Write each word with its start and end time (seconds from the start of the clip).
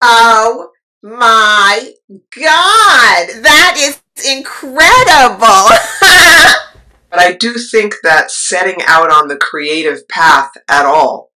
Oh 0.00 0.70
my 1.02 1.92
God. 2.34 3.28
That 3.42 3.74
is 3.78 4.00
incredible. 4.28 5.68
But 7.10 7.20
I 7.20 7.32
do 7.32 7.54
think 7.54 7.94
that 8.02 8.30
setting 8.30 8.76
out 8.86 9.10
on 9.10 9.28
the 9.28 9.36
creative 9.36 10.06
path 10.08 10.50
at 10.68 10.84
all 10.84 11.27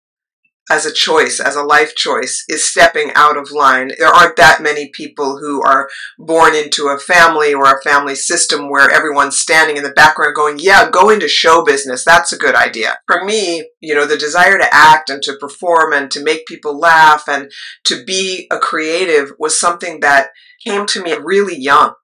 as 0.70 0.86
a 0.86 0.92
choice, 0.92 1.40
as 1.40 1.56
a 1.56 1.62
life 1.62 1.94
choice, 1.96 2.44
is 2.48 2.68
stepping 2.68 3.10
out 3.14 3.36
of 3.36 3.50
line. 3.50 3.90
There 3.98 4.08
aren't 4.08 4.36
that 4.36 4.62
many 4.62 4.90
people 4.94 5.38
who 5.38 5.62
are 5.62 5.88
born 6.18 6.54
into 6.54 6.88
a 6.88 6.98
family 6.98 7.52
or 7.52 7.64
a 7.64 7.82
family 7.82 8.14
system 8.14 8.70
where 8.70 8.90
everyone's 8.90 9.38
standing 9.38 9.76
in 9.76 9.82
the 9.82 9.90
background 9.90 10.34
going, 10.34 10.56
yeah, 10.58 10.88
go 10.88 11.10
into 11.10 11.28
show 11.28 11.64
business. 11.64 12.04
That's 12.04 12.32
a 12.32 12.38
good 12.38 12.54
idea. 12.54 12.98
For 13.06 13.24
me, 13.24 13.68
you 13.80 13.94
know, 13.94 14.06
the 14.06 14.16
desire 14.16 14.58
to 14.58 14.68
act 14.72 15.10
and 15.10 15.22
to 15.22 15.36
perform 15.40 15.92
and 15.92 16.10
to 16.12 16.22
make 16.22 16.46
people 16.46 16.78
laugh 16.78 17.24
and 17.28 17.50
to 17.84 18.04
be 18.04 18.46
a 18.50 18.58
creative 18.58 19.32
was 19.38 19.58
something 19.58 20.00
that 20.00 20.28
came 20.64 20.86
to 20.86 21.02
me 21.02 21.14
really 21.14 21.56
young. 21.56 21.94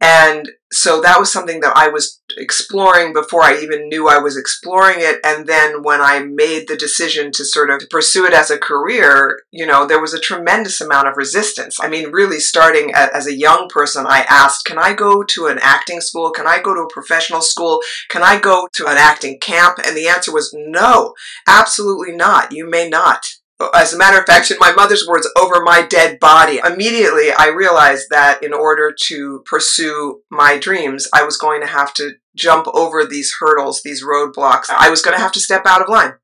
And 0.00 0.48
so 0.72 1.02
that 1.02 1.18
was 1.18 1.30
something 1.30 1.60
that 1.60 1.76
I 1.76 1.88
was 1.88 2.22
exploring 2.38 3.12
before 3.12 3.42
I 3.42 3.60
even 3.60 3.88
knew 3.88 4.08
I 4.08 4.18
was 4.18 4.36
exploring 4.36 4.98
it. 4.98 5.18
And 5.24 5.46
then 5.46 5.82
when 5.82 6.00
I 6.00 6.20
made 6.20 6.68
the 6.68 6.76
decision 6.76 7.32
to 7.32 7.44
sort 7.44 7.70
of 7.70 7.82
pursue 7.90 8.24
it 8.24 8.32
as 8.32 8.50
a 8.50 8.58
career, 8.58 9.42
you 9.50 9.66
know, 9.66 9.86
there 9.86 10.00
was 10.00 10.14
a 10.14 10.20
tremendous 10.20 10.80
amount 10.80 11.08
of 11.08 11.16
resistance. 11.16 11.78
I 11.80 11.88
mean, 11.88 12.12
really 12.12 12.38
starting 12.38 12.92
as 12.94 13.26
a 13.26 13.36
young 13.36 13.68
person, 13.68 14.06
I 14.08 14.24
asked, 14.30 14.64
can 14.64 14.78
I 14.78 14.94
go 14.94 15.22
to 15.22 15.46
an 15.48 15.58
acting 15.60 16.00
school? 16.00 16.30
Can 16.30 16.46
I 16.46 16.62
go 16.62 16.72
to 16.72 16.82
a 16.82 16.92
professional 16.92 17.42
school? 17.42 17.80
Can 18.08 18.22
I 18.22 18.38
go 18.38 18.68
to 18.74 18.86
an 18.86 18.96
acting 18.96 19.38
camp? 19.40 19.78
And 19.84 19.96
the 19.96 20.08
answer 20.08 20.32
was 20.32 20.54
no, 20.56 21.14
absolutely 21.46 22.12
not. 22.12 22.52
You 22.52 22.70
may 22.70 22.88
not 22.88 23.26
as 23.74 23.92
a 23.92 23.98
matter 23.98 24.18
of 24.18 24.26
fact, 24.26 24.50
in 24.50 24.56
my 24.58 24.72
mother's 24.72 25.06
words, 25.06 25.28
over 25.38 25.62
my 25.62 25.82
dead 25.82 26.18
body. 26.18 26.60
Immediately, 26.64 27.32
I 27.32 27.48
realized 27.48 28.06
that 28.10 28.42
in 28.42 28.52
order 28.52 28.94
to 29.08 29.42
pursue 29.46 30.22
my 30.30 30.58
dreams, 30.58 31.08
I 31.12 31.24
was 31.24 31.36
going 31.36 31.60
to 31.60 31.66
have 31.66 31.92
to 31.94 32.12
jump 32.34 32.66
over 32.68 33.04
these 33.04 33.34
hurdles, 33.38 33.82
these 33.82 34.04
roadblocks. 34.04 34.66
I 34.70 34.88
was 34.90 35.02
going 35.02 35.16
to 35.16 35.22
have 35.22 35.32
to 35.32 35.40
step 35.40 35.66
out 35.66 35.82
of 35.82 35.88
line 35.88 36.14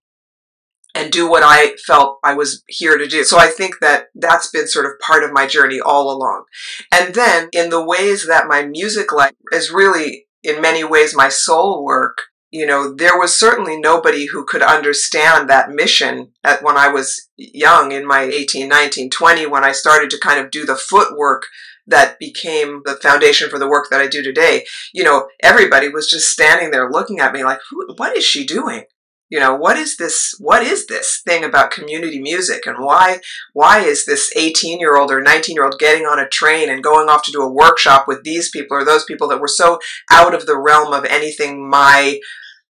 and 0.94 1.12
do 1.12 1.28
what 1.28 1.42
I 1.44 1.76
felt 1.86 2.18
I 2.24 2.34
was 2.34 2.62
here 2.68 2.96
to 2.96 3.06
do. 3.06 3.22
So 3.22 3.38
I 3.38 3.48
think 3.48 3.80
that 3.80 4.06
that's 4.14 4.50
been 4.50 4.66
sort 4.66 4.86
of 4.86 4.98
part 4.98 5.22
of 5.22 5.32
my 5.32 5.46
journey 5.46 5.78
all 5.78 6.10
along. 6.10 6.44
And 6.90 7.14
then 7.14 7.50
in 7.52 7.68
the 7.68 7.84
ways 7.84 8.26
that 8.26 8.48
my 8.48 8.64
music 8.64 9.12
life 9.12 9.34
is 9.52 9.70
really 9.70 10.26
in 10.42 10.62
many 10.62 10.84
ways 10.84 11.14
my 11.14 11.28
soul 11.28 11.84
work, 11.84 12.22
you 12.56 12.64
know, 12.66 12.94
there 12.94 13.18
was 13.18 13.38
certainly 13.38 13.78
nobody 13.78 14.26
who 14.26 14.44
could 14.44 14.62
understand 14.62 15.50
that 15.50 15.70
mission 15.70 16.32
at 16.42 16.62
when 16.62 16.76
I 16.76 16.88
was 16.88 17.28
young 17.36 17.92
in 17.92 18.06
my 18.06 18.22
18, 18.22 18.66
19, 18.68 19.10
20, 19.10 19.46
when 19.46 19.62
I 19.62 19.72
started 19.72 20.08
to 20.10 20.18
kind 20.18 20.40
of 20.40 20.50
do 20.50 20.64
the 20.64 20.74
footwork 20.74 21.46
that 21.86 22.18
became 22.18 22.82
the 22.84 22.96
foundation 22.96 23.50
for 23.50 23.58
the 23.58 23.68
work 23.68 23.88
that 23.90 24.00
I 24.00 24.06
do 24.06 24.22
today. 24.22 24.64
You 24.92 25.04
know, 25.04 25.28
everybody 25.42 25.88
was 25.88 26.08
just 26.08 26.30
standing 26.30 26.70
there 26.70 26.90
looking 26.90 27.20
at 27.20 27.32
me 27.32 27.44
like, 27.44 27.60
what 27.96 28.16
is 28.16 28.24
she 28.24 28.46
doing? 28.46 28.84
You 29.28 29.40
know, 29.40 29.56
what 29.56 29.76
is 29.76 29.96
this, 29.96 30.34
what 30.38 30.62
is 30.62 30.86
this 30.86 31.20
thing 31.26 31.44
about 31.44 31.72
community 31.72 32.20
music 32.20 32.64
and 32.64 32.78
why, 32.78 33.18
why 33.52 33.80
is 33.80 34.06
this 34.06 34.32
18 34.36 34.78
year 34.78 34.96
old 34.96 35.10
or 35.10 35.20
19 35.20 35.54
year 35.54 35.64
old 35.64 35.80
getting 35.80 36.06
on 36.06 36.20
a 36.20 36.28
train 36.28 36.70
and 36.70 36.82
going 36.82 37.08
off 37.08 37.24
to 37.24 37.32
do 37.32 37.42
a 37.42 37.52
workshop 37.52 38.06
with 38.06 38.22
these 38.22 38.50
people 38.50 38.76
or 38.76 38.84
those 38.84 39.04
people 39.04 39.28
that 39.28 39.40
were 39.40 39.48
so 39.48 39.80
out 40.10 40.32
of 40.32 40.46
the 40.46 40.58
realm 40.58 40.92
of 40.92 41.04
anything 41.04 41.68
my 41.68 42.20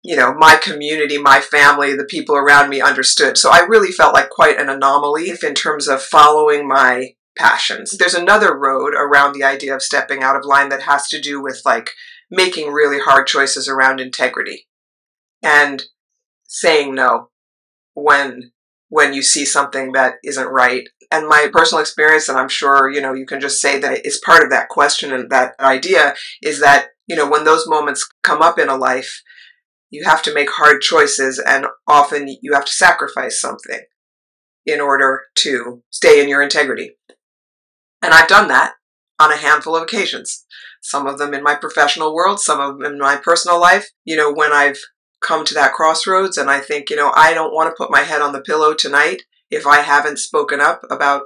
you 0.05 0.15
know, 0.17 0.35
my 0.35 0.57
community, 0.63 1.17
my 1.17 1.41
family, 1.41 1.97
the 1.97 2.05
people 2.05 2.37
around 2.37 2.69
me 2.69 2.83
understood. 2.83 3.39
So 3.39 3.51
I 3.51 3.61
really 3.67 3.91
felt 3.91 4.13
like 4.13 4.29
quite 4.29 4.61
an 4.61 4.69
anomaly 4.69 5.33
in 5.43 5.55
terms 5.55 5.89
of 5.89 6.03
following 6.03 6.69
my 6.69 7.15
passions. 7.37 7.97
There's 7.97 8.15
another 8.15 8.57
road 8.57 8.93
around 8.95 9.33
the 9.33 9.45
idea 9.45 9.75
of 9.75 9.83
stepping 9.83 10.23
out 10.23 10.37
of 10.37 10.45
line 10.45 10.69
that 10.69 10.83
has 10.83 11.09
to 11.09 11.21
do 11.21 11.43
with 11.43 11.63
like 11.65 11.91
making 12.31 12.71
really 12.71 12.99
hard 13.01 13.27
choices 13.27 13.67
around 13.67 13.99
integrity 13.99 14.67
and 15.43 15.85
saying 16.47 16.95
no 16.95 17.31
when 17.95 18.53
when 18.91 19.15
you 19.15 19.23
see 19.23 19.45
something 19.45 19.93
that 19.93 20.17
isn't 20.23 20.49
right. 20.49 20.89
And 21.11 21.27
my 21.27 21.49
personal 21.53 21.81
experience, 21.81 22.29
and 22.29 22.39
I'm 22.39 22.49
sure, 22.49 22.91
you 22.91 23.01
know, 23.01 23.15
you 23.15 23.27
can 23.27 23.41
just 23.41 23.61
say 23.61 23.79
that 23.81 24.05
it's 24.05 24.21
part 24.21 24.45
of 24.45 24.51
that 24.51 24.69
question 24.69 25.13
and 25.13 25.31
that 25.31 25.55
idea 25.59 26.15
is 26.43 26.61
that, 26.61 26.89
you 27.07 27.17
know, 27.17 27.29
when 27.29 27.45
those 27.45 27.67
moments 27.67 28.07
come 28.23 28.43
up 28.43 28.59
in 28.59 28.69
a 28.69 28.77
life, 28.77 29.23
you 29.95 30.05
have 30.05 30.23
to 30.23 30.35
make 30.35 30.51
hard 30.51 30.83
choices 30.83 31.39
and 31.39 31.67
often 31.87 32.27
you 32.43 32.53
have 32.53 32.65
to 32.65 32.73
sacrifice 32.73 33.41
something 33.41 33.81
in 34.67 34.81
order 34.81 35.23
to 35.37 35.83
stay 35.91 36.21
in 36.21 36.29
your 36.29 36.43
integrity. 36.43 36.97
And 38.03 38.13
I've 38.13 38.29
done 38.29 38.49
that 38.49 38.75
on 39.21 39.31
a 39.31 39.37
handful 39.37 39.77
of 39.77 39.85
occasions. 39.85 40.45
Some 40.83 41.07
of 41.07 41.19
them 41.19 41.33
in 41.33 41.45
my 41.45 41.55
professional 41.55 42.13
world, 42.13 42.41
some 42.41 42.61
of 42.61 42.79
them 42.79 42.93
in 42.93 42.99
my 42.99 43.17
personal 43.17 43.61
life. 43.61 43.91
You 44.05 44.17
know, 44.17 44.33
when 44.33 44.53
I've 44.53 44.81
come 45.21 45.45
to 45.45 45.55
that 45.55 45.73
crossroads 45.73 46.37
and 46.37 46.51
I 46.51 46.59
think, 46.59 46.91
you 46.91 46.97
know, 46.97 47.13
I 47.15 47.33
don't 47.33 47.55
want 47.55 47.71
to 47.71 47.77
put 47.77 47.93
my 47.93 48.01
head 48.01 48.21
on 48.21 48.33
the 48.33 48.43
pillow 48.43 48.75
tonight 48.75 49.23
if 49.49 49.65
I 49.65 49.81
haven't 49.81 50.19
spoken 50.19 50.61
up 50.61 50.83
about 50.91 51.23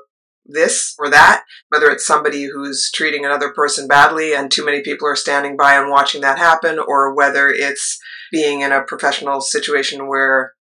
this 0.48 0.94
or 0.98 1.10
that, 1.10 1.44
whether 1.68 1.90
it's 1.90 2.06
somebody 2.06 2.44
who's 2.44 2.90
treating 2.92 3.24
another 3.24 3.52
person 3.52 3.86
badly 3.86 4.34
and 4.34 4.50
too 4.50 4.64
many 4.64 4.82
people 4.82 5.06
are 5.06 5.16
standing 5.16 5.56
by 5.56 5.74
and 5.74 5.90
watching 5.90 6.22
that 6.22 6.38
happen, 6.38 6.78
or 6.78 7.14
whether 7.14 7.48
it's 7.48 7.98
being 8.32 8.62
in 8.62 8.72
a 8.72 8.82
professional 8.82 9.40
situation 9.40 10.08
where 10.08 10.54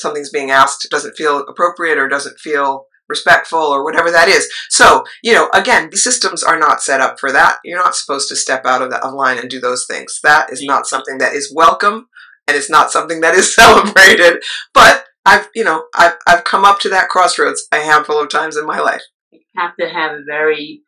something's 0.00 0.30
being 0.30 0.50
asked 0.50 0.86
doesn't 0.90 1.16
feel 1.16 1.40
appropriate 1.40 1.98
or 1.98 2.08
doesn't 2.08 2.38
feel 2.38 2.86
respectful 3.08 3.58
or 3.58 3.84
whatever 3.84 4.10
that 4.10 4.28
is. 4.28 4.50
So, 4.70 5.04
you 5.22 5.32
know, 5.32 5.48
again, 5.54 5.88
the 5.90 5.96
systems 5.96 6.42
are 6.42 6.58
not 6.58 6.82
set 6.82 7.00
up 7.00 7.18
for 7.18 7.32
that. 7.32 7.56
You're 7.64 7.82
not 7.82 7.94
supposed 7.94 8.28
to 8.28 8.36
step 8.36 8.66
out 8.66 8.82
of 8.82 8.90
the 8.90 8.98
of 8.98 9.14
line 9.14 9.38
and 9.38 9.48
do 9.48 9.60
those 9.60 9.86
things. 9.86 10.20
That 10.22 10.52
is 10.52 10.62
not 10.62 10.86
something 10.86 11.18
that 11.18 11.32
is 11.32 11.52
welcome 11.54 12.08
and 12.46 12.56
it's 12.56 12.70
not 12.70 12.90
something 12.90 13.20
that 13.20 13.34
is 13.34 13.54
celebrated. 13.54 14.42
But 14.74 15.04
I've, 15.24 15.48
you 15.54 15.64
know, 15.64 15.84
I've, 15.94 16.14
I've 16.26 16.44
come 16.44 16.64
up 16.64 16.80
to 16.80 16.88
that 16.90 17.08
crossroads 17.08 17.66
a 17.72 17.76
handful 17.76 18.20
of 18.20 18.30
times 18.30 18.56
in 18.56 18.66
my 18.66 18.80
life. 18.80 19.02
You 19.30 19.40
have 19.56 19.76
to 19.76 19.88
have 19.88 20.12
a 20.12 20.24
very 20.26 20.82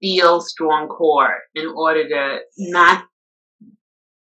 feel 0.00 0.40
strong 0.40 0.88
core 0.88 1.38
in 1.54 1.66
order 1.66 2.08
to 2.08 2.40
not 2.58 3.04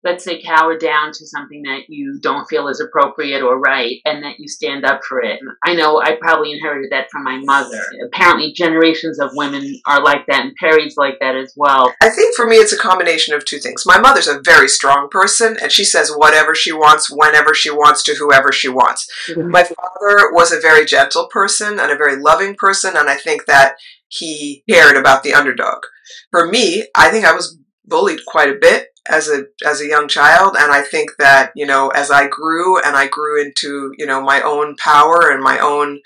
let's 0.03 0.25
say 0.25 0.43
cower 0.43 0.79
down 0.79 1.13
to 1.13 1.27
something 1.27 1.63
that 1.63 1.83
you 1.89 2.19
don't 2.21 2.47
feel 2.49 2.69
is 2.69 2.81
appropriate 2.81 3.43
or 3.43 3.59
right 3.59 3.97
and 4.05 4.23
that 4.25 4.37
you 4.39 4.49
stand 4.49 4.85
up 4.85 5.03
for 5.05 5.21
it. 5.21 5.41
I 5.65 5.75
know 5.75 6.01
I 6.01 6.17
probably 6.21 6.53
inherited 6.53 6.91
that 6.91 7.09
from 7.11 7.25
my 7.25 7.39
mother. 7.39 7.83
Apparently 8.07 8.53
generations 8.53 9.21
of 9.21 9.31
women 9.35 9.81
are 9.87 10.03
like 10.03 10.27
that 10.27 10.45
and 10.45 10.55
Perry's 10.57 10.97
like 10.97 11.19
that 11.21 11.37
as 11.37 11.53
well. 11.57 11.93
I 12.03 12.09
think 12.09 12.35
for 12.35 12.47
me 12.47 12.57
it's 12.57 12.73
a 12.73 12.79
combination 12.79 13.35
of 13.35 13.45
two 13.45 13.59
things. 13.59 13.85
My 13.85 13.99
mother's 13.99 14.29
a 14.29 14.41
very 14.41 14.69
strong 14.69 15.09
person 15.11 15.59
and 15.61 15.71
she 15.71 15.85
says 15.85 16.11
whatever 16.15 16.55
she 16.55 16.73
wants, 16.73 17.11
whenever 17.11 17.55
she 17.55 17.71
wants 17.71 18.03
to 18.05 18.15
whoever 18.15 18.53
she 18.53 18.69
wants. 18.69 19.09
Mm-hmm. 19.29 19.51
My 19.51 19.65
father 19.65 20.33
was 20.33 20.53
a 20.53 20.61
very 20.61 20.87
gentle 20.87 21.29
person 21.29 21.79
and 21.79 21.93
a 21.93 21.97
very 21.97 22.17
loving 22.17 22.55
person 22.55 22.97
and 22.97 23.11
I 23.11 23.17
think 23.17 23.47
that 23.47 23.75
he 24.09 24.65
cared 24.69 24.97
about 24.97 25.23
the 25.23 25.35
underdog. 25.35 25.83
For 26.31 26.47
me, 26.47 26.87
I 26.97 27.11
think 27.11 27.25
I 27.25 27.33
was 27.33 27.59
bullied 27.85 28.21
quite 28.27 28.49
a 28.49 28.59
bit 28.61 28.90
as 29.09 29.29
a 29.29 29.45
as 29.67 29.81
a 29.81 29.87
young 29.87 30.09
child. 30.09 30.57
And 30.59 30.73
i 30.73 30.83
think 30.83 31.13
that 31.19 31.53
you 31.55 31.67
know 31.67 31.89
as 31.89 32.11
i 32.11 32.27
grew 32.27 32.79
and 32.83 32.97
i 32.97 33.07
grew 33.07 33.41
into 33.41 33.93
you 33.97 34.07
know 34.07 34.21
my 34.21 34.41
own 34.43 34.77
power 34.77 35.31
and 35.31 35.43
my 35.43 35.59
own 35.59 36.01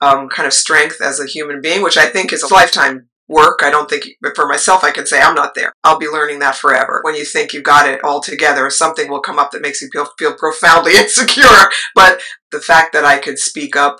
um, 0.00 0.28
kind 0.28 0.46
of 0.46 0.52
strength 0.52 1.00
as 1.02 1.18
a 1.18 1.26
human 1.26 1.60
being 1.60 1.82
which 1.82 1.96
i 1.96 2.06
think 2.06 2.32
is 2.32 2.44
a 2.44 2.54
lifetime 2.54 3.08
work 3.28 3.60
i 3.62 3.70
don't 3.70 3.90
think 3.90 4.06
but 4.22 4.36
for 4.36 4.46
myself 4.46 4.84
i 4.84 4.90
can 4.90 5.06
say 5.06 5.20
i'm 5.20 5.34
not 5.34 5.54
there. 5.54 5.72
I'll 5.84 5.98
be 5.98 6.08
learning 6.08 6.38
that 6.38 6.54
forever. 6.54 7.00
When 7.02 7.14
you 7.14 7.24
think 7.24 7.52
you've 7.52 7.64
got 7.64 7.88
it 7.88 8.02
all 8.04 8.20
together 8.20 8.70
something 8.70 9.10
will 9.10 9.20
come 9.20 9.38
up 9.38 9.50
that 9.50 9.62
makes 9.62 9.82
you 9.82 9.88
feel, 9.92 10.06
feel 10.18 10.34
profoundly 10.34 10.92
insecure. 10.96 11.68
But 11.94 12.20
the 12.50 12.60
fact 12.60 12.92
that 12.92 13.04
i 13.04 13.18
could 13.18 13.38
speak 13.38 13.76
up 13.76 13.98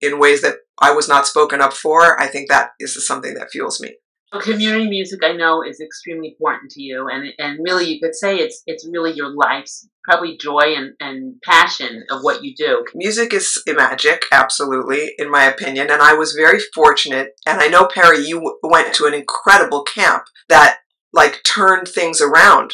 in 0.00 0.18
ways 0.18 0.42
that 0.42 0.56
i 0.80 0.90
was 0.90 1.08
not 1.08 1.26
spoken 1.26 1.60
up 1.60 1.72
for 1.72 2.20
i 2.20 2.26
think 2.26 2.48
that 2.48 2.70
is 2.78 3.06
something 3.06 3.34
that 3.34 3.50
fuels 3.50 3.80
me 3.80 3.96
community 4.32 4.88
music, 4.88 5.20
I 5.24 5.32
know, 5.32 5.62
is 5.62 5.80
extremely 5.80 6.28
important 6.28 6.70
to 6.72 6.82
you, 6.82 7.08
and 7.08 7.32
and 7.38 7.58
really, 7.62 7.86
you 7.86 8.00
could 8.00 8.14
say 8.14 8.36
it's 8.36 8.62
it's 8.66 8.86
really 8.86 9.12
your 9.12 9.34
life's 9.34 9.88
probably 10.08 10.38
joy 10.38 10.74
and, 10.74 10.94
and 11.00 11.34
passion 11.42 12.02
of 12.10 12.22
what 12.22 12.42
you 12.42 12.54
do. 12.56 12.84
Music 12.94 13.34
is 13.34 13.62
magic, 13.66 14.22
absolutely, 14.32 15.12
in 15.18 15.30
my 15.30 15.44
opinion. 15.44 15.90
And 15.90 16.00
I 16.00 16.14
was 16.14 16.32
very 16.32 16.58
fortunate. 16.74 17.32
And 17.46 17.60
I 17.60 17.68
know 17.68 17.86
Perry, 17.86 18.26
you 18.26 18.58
went 18.62 18.94
to 18.94 19.04
an 19.04 19.12
incredible 19.12 19.82
camp 19.82 20.24
that 20.48 20.78
like 21.12 21.42
turned 21.44 21.88
things 21.88 22.22
around. 22.22 22.72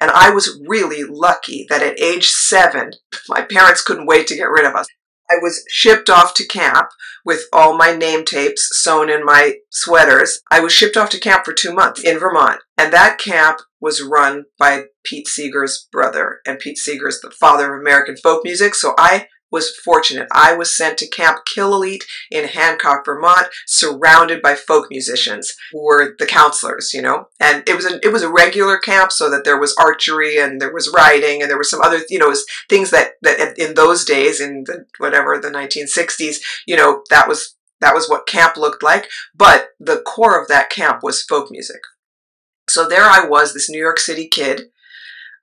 And 0.00 0.10
I 0.10 0.30
was 0.30 0.58
really 0.66 1.04
lucky 1.04 1.66
that 1.68 1.82
at 1.82 2.00
age 2.00 2.28
seven, 2.28 2.92
my 3.28 3.42
parents 3.42 3.82
couldn't 3.82 4.06
wait 4.06 4.26
to 4.28 4.36
get 4.36 4.50
rid 4.50 4.64
of 4.64 4.74
us. 4.74 4.86
I 5.32 5.38
was 5.40 5.64
shipped 5.68 6.10
off 6.10 6.34
to 6.34 6.46
camp 6.46 6.88
with 7.24 7.44
all 7.52 7.76
my 7.76 7.94
name 7.94 8.24
tapes 8.24 8.68
sewn 8.72 9.08
in 9.08 9.24
my 9.24 9.56
sweaters. 9.70 10.42
I 10.50 10.60
was 10.60 10.72
shipped 10.72 10.96
off 10.96 11.08
to 11.10 11.20
camp 11.20 11.44
for 11.44 11.54
two 11.54 11.72
months 11.72 12.02
in 12.02 12.18
Vermont. 12.18 12.60
And 12.76 12.92
that 12.92 13.18
camp 13.18 13.60
was 13.80 14.02
run 14.02 14.44
by 14.58 14.84
Pete 15.04 15.26
Seeger's 15.26 15.88
brother. 15.90 16.40
And 16.46 16.58
Pete 16.58 16.76
Seeger's 16.76 17.20
the 17.20 17.30
father 17.30 17.74
of 17.74 17.80
American 17.80 18.16
folk 18.16 18.42
music. 18.44 18.74
So 18.74 18.94
I 18.98 19.28
was 19.52 19.76
fortunate. 19.76 20.26
I 20.32 20.54
was 20.54 20.74
sent 20.74 20.98
to 20.98 21.08
Camp 21.08 21.40
Killooleet 21.54 22.04
in 22.30 22.48
Hancock, 22.48 23.04
Vermont, 23.04 23.48
surrounded 23.66 24.40
by 24.40 24.54
folk 24.54 24.86
musicians 24.90 25.52
who 25.70 25.84
were 25.84 26.16
the 26.18 26.26
counselors, 26.26 26.92
you 26.94 27.02
know. 27.02 27.26
And 27.38 27.62
it 27.68 27.76
was 27.76 27.84
a 27.84 28.00
it 28.02 28.12
was 28.12 28.22
a 28.22 28.32
regular 28.32 28.78
camp, 28.78 29.12
so 29.12 29.30
that 29.30 29.44
there 29.44 29.60
was 29.60 29.76
archery 29.78 30.38
and 30.38 30.60
there 30.60 30.72
was 30.72 30.92
riding 30.92 31.42
and 31.42 31.50
there 31.50 31.58
was 31.58 31.70
some 31.70 31.82
other, 31.82 32.00
you 32.08 32.18
know, 32.18 32.34
things 32.68 32.90
that 32.90 33.12
that 33.22 33.58
in 33.58 33.74
those 33.74 34.04
days, 34.04 34.40
in 34.40 34.64
the 34.66 34.86
whatever 34.98 35.38
the 35.38 35.50
1960s, 35.50 36.38
you 36.66 36.76
know, 36.76 37.02
that 37.10 37.28
was 37.28 37.56
that 37.80 37.94
was 37.94 38.08
what 38.08 38.26
camp 38.26 38.56
looked 38.56 38.82
like. 38.82 39.08
But 39.34 39.68
the 39.78 40.00
core 40.00 40.40
of 40.40 40.48
that 40.48 40.70
camp 40.70 41.00
was 41.02 41.22
folk 41.22 41.50
music. 41.50 41.82
So 42.68 42.88
there 42.88 43.04
I 43.04 43.26
was, 43.26 43.52
this 43.52 43.68
New 43.68 43.80
York 43.80 43.98
City 43.98 44.28
kid, 44.28 44.62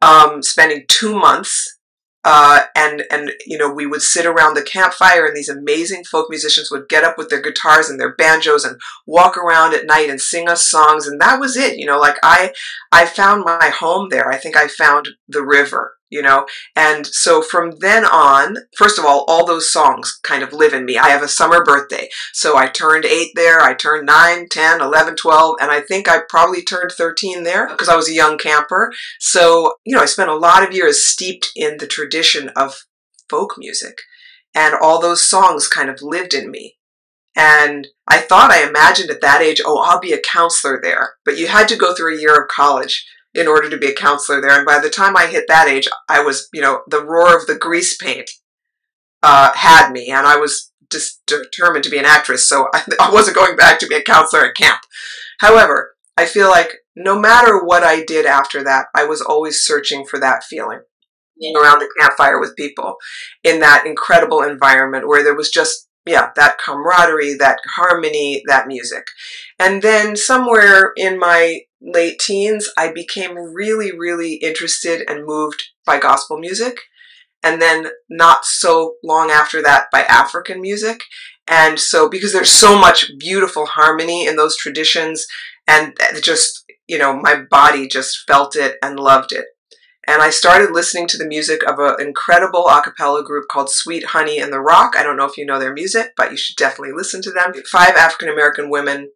um, 0.01 0.41
spending 0.41 0.85
two 0.87 1.13
months 1.13 1.78
uh, 2.25 2.61
and 2.75 3.03
and 3.09 3.31
you 3.45 3.57
know 3.57 3.71
we 3.71 3.85
would 3.85 4.01
sit 4.01 4.25
around 4.25 4.55
the 4.55 4.61
campfire 4.61 5.25
and 5.25 5.35
these 5.35 5.49
amazing 5.49 6.03
folk 6.03 6.27
musicians 6.29 6.69
would 6.69 6.89
get 6.89 7.03
up 7.03 7.17
with 7.17 7.29
their 7.29 7.41
guitars 7.41 7.89
and 7.89 7.99
their 7.99 8.13
banjos 8.15 8.65
and 8.65 8.79
walk 9.05 9.37
around 9.37 9.73
at 9.73 9.85
night 9.85 10.09
and 10.09 10.19
sing 10.19 10.49
us 10.49 10.69
songs. 10.69 11.07
And 11.07 11.19
that 11.21 11.39
was 11.39 11.55
it 11.55 11.77
you 11.77 11.85
know 11.85 11.99
like 11.99 12.17
i 12.23 12.53
i 12.91 13.05
found 13.05 13.45
my 13.45 13.71
home 13.73 14.09
there. 14.09 14.29
I 14.29 14.37
think 14.37 14.57
i 14.57 14.67
found 14.67 15.09
the 15.27 15.43
river 15.43 15.93
you 16.09 16.21
know? 16.21 16.45
And 16.75 17.05
so 17.05 17.41
from 17.41 17.73
then 17.79 18.05
on 18.05 18.57
first 18.77 18.97
of 18.97 19.05
all 19.05 19.25
all 19.27 19.45
those 19.45 19.71
songs 19.71 20.19
kind 20.23 20.43
of 20.43 20.53
live 20.53 20.73
in 20.73 20.85
me. 20.85 20.97
I 20.97 21.09
have 21.09 21.23
a 21.23 21.27
summer 21.27 21.63
birthday. 21.63 22.09
So 22.33 22.57
i 22.57 22.67
turned 22.67 23.05
8 23.05 23.31
there 23.35 23.61
i 23.61 23.73
turned 23.73 24.05
9 24.05 24.47
10 24.49 24.81
11 24.81 25.15
12 25.15 25.55
and 25.61 25.71
i 25.71 25.81
think 25.81 26.07
i 26.07 26.19
probably 26.27 26.61
turned 26.61 26.91
13 26.91 27.43
there 27.43 27.67
because 27.67 27.89
i 27.89 27.95
was 27.95 28.09
a 28.09 28.13
young 28.13 28.37
camper. 28.37 28.91
So 29.19 29.73
you 29.85 29.95
know 29.95 30.01
i 30.01 30.05
spent 30.05 30.29
a 30.29 30.35
lot 30.35 30.67
of 30.67 30.73
years 30.73 31.05
steeped 31.05 31.49
in 31.55 31.77
the 31.77 31.87
tradition 31.87 32.49
of 32.55 32.85
folk 33.29 33.55
music 33.57 34.01
and 34.55 34.75
all 34.75 34.99
those 34.99 35.27
songs 35.27 35.67
kind 35.67 35.89
of 35.89 36.01
lived 36.01 36.33
in 36.33 36.49
me. 36.49 36.77
And 37.35 37.87
I 38.07 38.17
thought 38.17 38.51
I 38.51 38.67
imagined 38.67 39.09
at 39.11 39.21
that 39.21 39.41
age, 39.41 39.61
oh, 39.63 39.79
I'll 39.79 39.99
be 39.99 40.13
a 40.13 40.19
counselor 40.19 40.79
there. 40.81 41.13
But 41.23 41.37
you 41.37 41.47
had 41.47 41.67
to 41.69 41.77
go 41.77 41.93
through 41.93 42.17
a 42.17 42.19
year 42.19 42.41
of 42.41 42.49
college 42.49 43.05
in 43.33 43.47
order 43.47 43.69
to 43.69 43.77
be 43.77 43.87
a 43.87 43.95
counselor 43.95 44.41
there. 44.41 44.57
And 44.57 44.65
by 44.65 44.79
the 44.79 44.89
time 44.89 45.15
I 45.15 45.27
hit 45.27 45.45
that 45.47 45.67
age, 45.67 45.87
I 46.07 46.21
was, 46.21 46.49
you 46.53 46.61
know, 46.61 46.81
the 46.87 47.03
roar 47.03 47.35
of 47.35 47.47
the 47.47 47.55
grease 47.55 47.95
paint 47.97 48.29
uh, 49.21 49.51
had 49.53 49.91
me, 49.91 50.09
and 50.09 50.25
I 50.25 50.37
was 50.37 50.71
just 50.91 51.21
determined 51.27 51.83
to 51.83 51.89
be 51.89 51.99
an 51.99 52.05
actress. 52.05 52.47
So 52.47 52.67
I, 52.73 52.83
I 53.01 53.11
wasn't 53.11 53.37
going 53.37 53.55
back 53.55 53.79
to 53.79 53.87
be 53.87 53.95
a 53.95 54.01
counselor 54.01 54.45
at 54.45 54.55
camp. 54.55 54.81
However, 55.39 55.95
I 56.17 56.25
feel 56.25 56.49
like 56.49 56.73
no 56.95 57.17
matter 57.17 57.63
what 57.63 57.83
I 57.83 58.03
did 58.03 58.25
after 58.25 58.63
that, 58.63 58.87
I 58.95 59.05
was 59.05 59.21
always 59.21 59.63
searching 59.63 60.05
for 60.05 60.19
that 60.19 60.43
feeling 60.43 60.81
being 61.39 61.55
around 61.55 61.79
the 61.79 61.89
campfire 61.99 62.39
with 62.39 62.55
people 62.55 62.97
in 63.43 63.61
that 63.61 63.85
incredible 63.85 64.41
environment 64.41 65.07
where 65.07 65.23
there 65.23 65.35
was 65.35 65.49
just 65.49 65.87
yeah, 66.09 66.31
that 66.35 66.57
camaraderie, 66.63 67.35
that 67.35 67.59
harmony, 67.75 68.43
that 68.47 68.67
music. 68.67 69.07
And 69.57 69.81
then 69.81 70.15
somewhere 70.15 70.91
in 70.97 71.19
my 71.19 71.61
late 71.81 72.19
teens, 72.19 72.69
I 72.77 72.91
became 72.91 73.37
really, 73.37 73.97
really 73.97 74.35
interested 74.35 75.09
and 75.09 75.25
moved 75.25 75.63
by 75.85 75.99
gospel 75.99 76.37
music. 76.37 76.79
And 77.41 77.61
then 77.61 77.87
not 78.09 78.43
so 78.43 78.95
long 79.03 79.31
after 79.31 79.61
that 79.61 79.85
by 79.91 80.01
African 80.01 80.61
music. 80.61 81.03
And 81.47 81.79
so, 81.79 82.09
because 82.09 82.33
there's 82.33 82.51
so 82.51 82.77
much 82.77 83.11
beautiful 83.17 83.65
harmony 83.65 84.27
in 84.27 84.35
those 84.35 84.57
traditions, 84.57 85.25
and 85.67 85.95
uh, 86.01 86.19
just, 86.19 86.65
you 86.87 86.97
know, 86.97 87.15
my 87.15 87.41
body 87.49 87.87
just 87.87 88.27
felt 88.27 88.55
it 88.55 88.75
and 88.83 88.99
loved 88.99 89.31
it. 89.31 89.45
And 90.09 90.23
I 90.23 90.31
started 90.31 90.71
listening 90.71 91.05
to 91.09 91.19
the 91.19 91.27
music 91.27 91.61
of 91.69 91.77
an 91.77 91.97
incredible 91.99 92.67
a 92.67 92.81
cappella 92.81 93.23
group 93.23 93.47
called 93.47 93.69
Sweet 93.69 94.05
Honey 94.05 94.39
in 94.39 94.49
the 94.49 94.59
Rock. 94.59 94.95
I 94.97 95.03
don't 95.03 95.17
know 95.17 95.25
if 95.25 95.37
you 95.37 95.45
know 95.45 95.59
their 95.59 95.71
music, 95.71 96.13
but 96.17 96.31
you 96.31 96.37
should 96.37 96.55
definitely 96.55 96.95
listen 96.95 97.21
to 97.21 97.31
them. 97.31 97.53
Five 97.71 97.95
African 97.95 98.27
American 98.27 98.71
women 98.71 99.11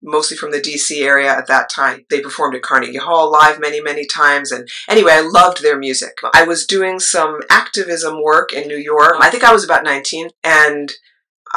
mostly 0.00 0.36
from 0.36 0.52
the 0.52 0.60
DC 0.60 1.02
area 1.02 1.36
at 1.36 1.48
that 1.48 1.68
time. 1.68 2.06
They 2.10 2.20
performed 2.20 2.54
at 2.54 2.62
Carnegie 2.62 2.96
Hall 2.96 3.28
live 3.28 3.58
many, 3.58 3.80
many 3.80 4.06
times. 4.06 4.52
And 4.52 4.68
anyway, 4.88 5.14
I 5.14 5.28
loved 5.28 5.64
their 5.64 5.76
music. 5.76 6.12
I 6.32 6.44
was 6.44 6.64
doing 6.64 7.00
some 7.00 7.40
activism 7.50 8.22
work 8.22 8.52
in 8.52 8.68
New 8.68 8.78
York. 8.78 9.14
I 9.18 9.30
think 9.30 9.42
I 9.42 9.52
was 9.52 9.64
about 9.64 9.82
19. 9.82 10.28
And 10.44 10.92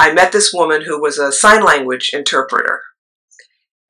I 0.00 0.12
met 0.12 0.32
this 0.32 0.52
woman 0.52 0.82
who 0.82 1.00
was 1.00 1.16
a 1.16 1.30
sign 1.30 1.64
language 1.64 2.10
interpreter. 2.12 2.82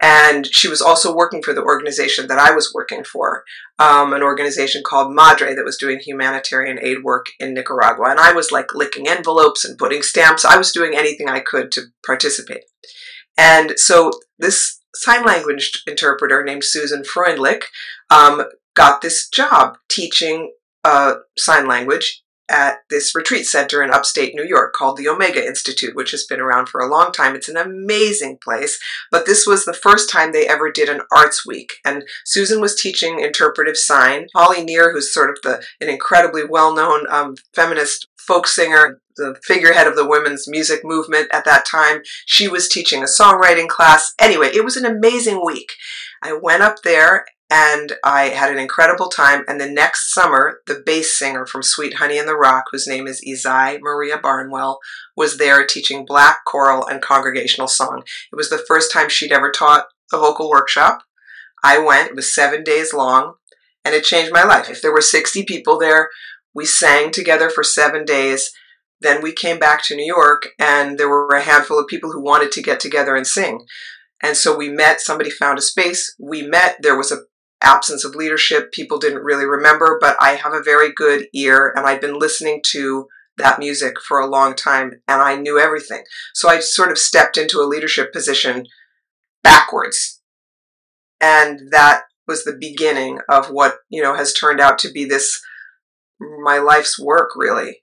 And 0.01 0.47
she 0.47 0.69
was 0.69 0.81
also 0.81 1.15
working 1.15 1.43
for 1.43 1.53
the 1.53 1.63
organization 1.63 2.27
that 2.29 2.39
I 2.39 2.53
was 2.55 2.73
working 2.75 3.05
for, 3.05 3.45
um, 3.79 4.15
an 4.15 4.23
organization 4.23 4.83
called 4.85 5.15
Madre 5.15 5.55
that 5.55 5.65
was 5.65 5.77
doing 5.77 5.99
humanitarian 5.99 6.79
aid 6.81 7.03
work 7.03 7.27
in 7.39 7.53
Nicaragua. 7.53 8.11
And 8.11 8.19
I 8.19 8.33
was 8.33 8.51
like 8.51 8.75
licking 8.75 9.09
envelopes 9.09 9.65
and 9.65 9.77
putting 9.77 10.03
stamps. 10.03 10.45
I 10.45 10.57
was 10.57 10.73
doing 10.73 10.97
anything 10.97 11.29
I 11.29 11.41
could 11.41 11.71
to 11.73 11.83
participate. 12.05 12.65
And 13.37 13.79
so 13.79 14.11
this 14.39 14.81
sign 14.95 15.25
language 15.25 15.83
interpreter 15.87 16.43
named 16.43 16.65
Susan 16.65 17.03
Freundlich 17.03 17.63
um, 18.11 18.45
got 18.75 19.03
this 19.03 19.29
job 19.29 19.77
teaching 19.91 20.53
uh, 20.85 21.17
sign 21.39 21.67
language 21.67 22.23
at 22.51 22.79
this 22.91 23.15
retreat 23.15 23.47
center 23.47 23.83
in 23.83 23.91
upstate 23.91 24.35
New 24.35 24.45
York 24.45 24.75
called 24.75 24.97
the 24.97 25.09
Omega 25.09 25.47
Institute, 25.47 25.95
which 25.95 26.11
has 26.11 26.25
been 26.25 26.41
around 26.41 26.69
for 26.69 26.81
a 26.81 26.91
long 26.91 27.13
time. 27.13 27.35
It's 27.35 27.49
an 27.49 27.57
amazing 27.57 28.39
place, 28.43 28.79
but 29.11 29.25
this 29.25 29.47
was 29.47 29.65
the 29.65 29.73
first 29.73 30.11
time 30.11 30.33
they 30.33 30.47
ever 30.47 30.71
did 30.71 30.89
an 30.89 31.01
arts 31.15 31.47
week. 31.47 31.75
And 31.85 32.05
Susan 32.25 32.61
was 32.61 32.81
teaching 32.81 33.21
interpretive 33.21 33.77
sign. 33.77 34.27
Holly 34.35 34.65
Near, 34.65 34.93
who's 34.93 35.15
sort 35.15 35.31
of 35.31 35.39
the 35.43 35.63
an 35.81 35.89
incredibly 35.89 36.43
well-known 36.45 37.07
um, 37.11 37.37
feminist 37.55 38.09
folk 38.19 38.47
singer, 38.47 39.01
the 39.17 39.37
figurehead 39.45 39.87
of 39.87 39.97
the 39.97 40.09
women's 40.09 40.49
music 40.49 40.81
movement 40.85 41.29
at 41.33 41.45
that 41.45 41.65
time. 41.67 42.03
She 42.27 42.49
was 42.49 42.69
teaching 42.69 43.03
a 43.03 43.07
songwriting 43.07 43.69
class. 43.69 44.13
Anyway, 44.21 44.51
it 44.55 44.65
was 44.65 44.77
an 44.77 44.85
amazing 44.85 45.43
week. 45.45 45.73
I 46.23 46.33
went 46.33 46.63
up 46.63 46.83
there 46.83 47.25
and 47.51 47.95
I 48.05 48.27
had 48.29 48.53
an 48.53 48.59
incredible 48.59 49.09
time. 49.09 49.45
And 49.49 49.61
the 49.61 49.69
next 49.69 50.15
summer, 50.15 50.61
the 50.69 50.83
bass 50.87 51.19
singer 51.19 51.45
from 51.45 51.65
Sweet 51.65 51.95
Honey 51.95 52.17
in 52.17 52.27
the 52.27 52.37
Rock, 52.37 52.67
whose 52.71 52.87
name 52.87 53.09
is 53.09 53.25
Ysaye 53.27 53.81
Maria 53.81 54.19
Barnwell, 54.19 54.79
was 55.17 55.37
there 55.37 55.67
teaching 55.67 56.07
black 56.07 56.45
choral 56.47 56.87
and 56.87 57.03
congregational 57.03 57.67
song. 57.67 58.05
It 58.33 58.37
was 58.37 58.51
the 58.51 58.65
first 58.69 58.93
time 58.93 59.09
she'd 59.09 59.33
ever 59.33 59.51
taught 59.51 59.87
a 60.13 60.19
vocal 60.19 60.49
workshop. 60.49 61.03
I 61.65 61.79
went, 61.79 62.11
it 62.11 62.17
was 62.17 62.33
seven 62.33 62.63
days 62.63 62.95
long, 62.95 63.35
and 63.85 63.95
it 63.95 64.05
changed 64.05 64.33
my 64.33 64.45
life. 64.45 64.71
If 64.71 64.81
there 64.81 64.93
were 64.93 65.01
60 65.01 65.45
people 65.45 65.77
there, 65.77 66.09
we 66.55 66.65
sang 66.65 67.11
together 67.11 67.51
for 67.51 67.65
seven 67.65 68.05
days. 68.05 68.53
Then 69.01 69.23
we 69.23 69.33
came 69.33 69.59
back 69.59 69.83
to 69.85 69.97
New 69.97 70.07
York, 70.07 70.51
and 70.59 70.99
there 70.99 71.09
were 71.09 71.29
a 71.29 71.43
handful 71.43 71.79
of 71.81 71.89
people 71.89 72.13
who 72.13 72.23
wanted 72.23 72.53
to 72.53 72.63
get 72.63 72.79
together 72.79 73.17
and 73.17 73.27
sing. 73.27 73.67
And 74.23 74.37
so 74.37 74.57
we 74.57 74.69
met, 74.69 75.01
somebody 75.01 75.31
found 75.31 75.59
a 75.59 75.63
space, 75.63 76.15
we 76.19 76.43
met, 76.43 76.77
there 76.81 76.97
was 76.97 77.11
a 77.11 77.23
absence 77.63 78.05
of 78.05 78.15
leadership, 78.15 78.73
people 78.73 78.99
didn't 78.99 79.25
really 79.25 79.45
remember, 79.45 79.99
but 80.01 80.17
I 80.21 80.33
have 80.33 80.53
a 80.53 80.63
very 80.63 80.93
good 80.93 81.27
ear 81.35 81.73
and 81.77 81.87
I've 81.87 82.01
been 82.01 82.19
listening 82.19 82.63
to 82.69 83.07
that 83.37 83.59
music 83.59 84.01
for 84.01 84.19
a 84.19 84.27
long 84.27 84.55
time 84.55 85.01
and 85.09 85.23
I 85.23 85.37
knew 85.37 85.59
everything. 85.59 86.05
So 86.35 86.49
I 86.49 86.61
sort 86.61 86.91
of 86.91 86.99
stepped 86.99 87.37
into 87.37 87.59
a 87.59 87.69
leadership 87.69 88.13
position 88.13 88.67
backwards. 89.43 90.21
And 91.21 91.61
that 91.71 92.03
was 92.27 92.45
the 92.45 92.57
beginning 92.59 93.19
of 93.29 93.51
what, 93.51 93.79
you 93.89 94.03
know, 94.03 94.15
has 94.15 94.33
turned 94.33 94.61
out 94.61 94.79
to 94.81 94.91
be 94.91 95.05
this 95.05 95.41
my 96.21 96.59
life's 96.59 96.99
work 96.99 97.31
really 97.35 97.80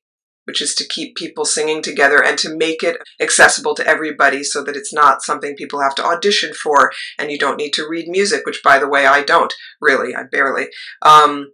which 0.48 0.62
is 0.62 0.74
to 0.76 0.88
keep 0.88 1.16
people 1.16 1.44
singing 1.44 1.82
together 1.82 2.24
and 2.24 2.38
to 2.40 2.56
make 2.56 2.82
it 2.82 2.98
accessible 3.20 3.76
to 3.76 3.86
everybody 3.86 4.44
so 4.44 4.64
that 4.64 4.78
it's 4.78 4.94
not 4.94 5.22
something 5.22 5.56
people 5.56 5.82
have 5.82 5.94
to 5.96 6.06
audition 6.06 6.54
for 6.54 6.92
and 7.20 7.30
you 7.30 7.38
don't 7.38 7.58
need 7.58 7.72
to 7.72 7.88
read 7.88 8.08
music, 8.08 8.46
which 8.46 8.62
by 8.64 8.80
the 8.80 8.88
way, 8.88 9.06
I 9.06 9.24
don't 9.24 9.54
really, 9.82 10.16
I 10.16 10.24
barely. 10.24 10.68
Um, 11.02 11.52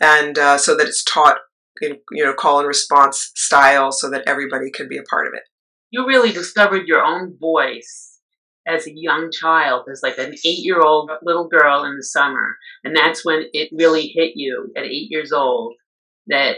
and 0.00 0.36
uh, 0.38 0.58
so 0.58 0.76
that 0.76 0.88
it's 0.88 1.04
taught 1.04 1.38
in, 1.80 1.98
you 2.10 2.24
know, 2.24 2.34
call 2.34 2.58
and 2.58 2.66
response 2.66 3.30
style 3.36 3.92
so 3.92 4.10
that 4.10 4.24
everybody 4.26 4.70
can 4.70 4.88
be 4.88 4.98
a 4.98 5.04
part 5.08 5.28
of 5.28 5.34
it. 5.34 5.42
You 5.90 6.06
really 6.06 6.32
discovered 6.32 6.88
your 6.88 7.02
own 7.02 7.36
voice 7.38 8.18
as 8.66 8.86
a 8.86 8.92
young 8.94 9.30
child, 9.30 9.86
as 9.90 10.00
like 10.02 10.18
an 10.18 10.32
eight 10.44 10.64
year 10.64 10.80
old 10.80 11.10
little 11.22 11.48
girl 11.48 11.84
in 11.84 11.96
the 11.96 12.02
summer. 12.02 12.56
And 12.82 12.96
that's 12.96 13.24
when 13.24 13.44
it 13.52 13.70
really 13.72 14.12
hit 14.14 14.32
you 14.34 14.72
at 14.76 14.84
eight 14.84 15.10
years 15.10 15.32
old 15.32 15.74
that 16.28 16.56